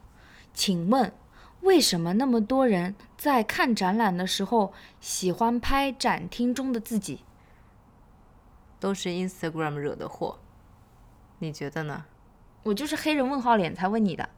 [0.53, 1.13] 请问
[1.61, 7.21] 为什么那么多人在看展览的时候喜欢拍展厅中的自己？
[8.81, 10.39] 都是 Instagram 惹的祸，
[11.39, 12.07] 你觉得呢？
[12.65, 14.29] 我就是黑人问号脸才问你的。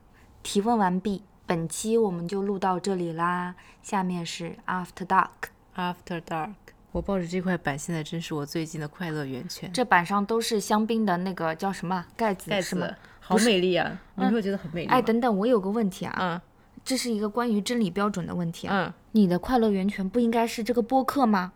[0.43, 1.23] 提问完毕。
[1.47, 5.29] 本期我们就录到这里啦，下面是 After Dark。
[5.75, 6.55] After Dark，
[6.93, 9.73] 我抱着这块板，现在真是我最近的快乐源泉。
[9.73, 12.51] 这板上都是香槟的那个叫什么盖子？
[12.51, 14.01] 盖子，好美丽啊！
[14.15, 14.89] 你没有觉得很美丽？
[14.89, 16.17] 哎，等等，我有个问题啊。
[16.19, 16.41] 嗯。
[16.85, 18.87] 这是一个关于真理标准的问题啊。
[18.87, 18.95] 嗯。
[19.13, 21.53] 你的快乐源泉不应该是这个播客吗？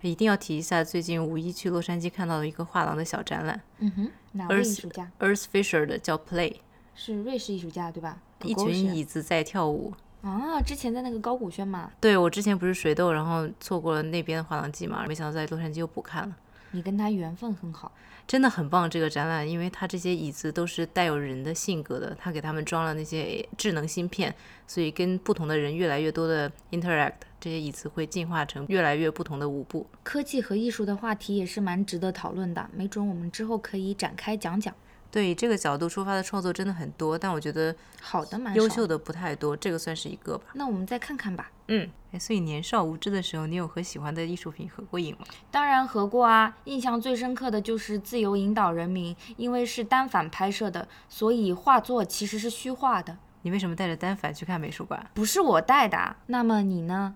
[0.00, 3.60] 一定要提一下，最近五一去洛杉矶看到的一个画廊的小展览。
[3.78, 4.10] 嗯哼。
[4.32, 6.56] 哪位艺术家？Earth Fisher 的叫 Play。
[6.94, 8.18] 是瑞士艺术家对吧？
[8.42, 9.92] 一群椅子在跳舞。
[10.22, 16.34] 啊，之前在那个高古轩嘛，对我之前不是水痘，然后错过了那边的画廊季嘛，没想到在洛杉矶又补看了。
[16.70, 17.92] 你跟他缘分很好。
[18.26, 24.34] 真的很棒，这个展览，因为他这些椅子都是带有人的性格的，他给他们装了那些智能芯片，
[24.66, 29.86] 所以跟不同的人越来越多的 interact，这些椅子会进化成越来越不同的舞步。
[30.02, 34.74] 科技和艺术的话题也是蛮值得讨论的，没准我们之后可以展开讲讲。
[35.14, 40.46] 对这个角度出发的创作真的很多，但我觉得好的蛮少优秀的不太多，这个算是一个吧。
[40.54, 41.52] 那我们再看看吧。
[41.68, 45.24] 嗯，哎，所以年少无知的时候，你有和喜欢的艺术品合过影吗？
[45.52, 55.08] 当然合过啊，印象最深刻的就是《自由引导人民》，因为是单反拍摄的，所以画作其实是虚化的，你为什么带着单反去看美术馆？
[55.14, 56.16] 不是我带的啊。
[56.26, 57.14] 那么你呢？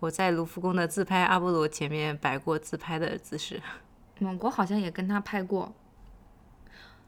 [0.00, 3.60] 我在卢浮宫的自拍阿波罗前面摆过自拍的姿势。
[4.20, 5.70] 嗯，我好像也跟他拍过。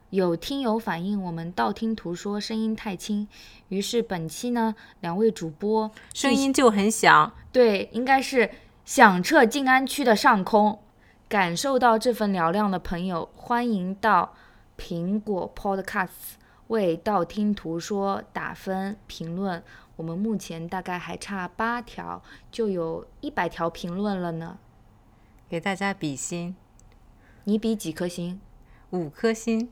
[0.09, 3.27] 有听友反映我们道听途说声音太轻，
[3.67, 8.49] 于是本期呢，两位主播声音就很响，对，应该是
[8.83, 10.79] 响彻静安区的上空。
[11.27, 14.33] 感受到这份嘹亮的朋友，欢迎到
[14.79, 16.37] 苹果 Podcasts
[16.69, 19.61] 为道听途说打分评论。
[19.97, 24.57] 我们目前大概还差八条，就有一百条评论了呢。
[25.47, 26.55] 给大家比心，
[27.43, 28.41] 你比几颗星？
[28.89, 29.69] 五颗星。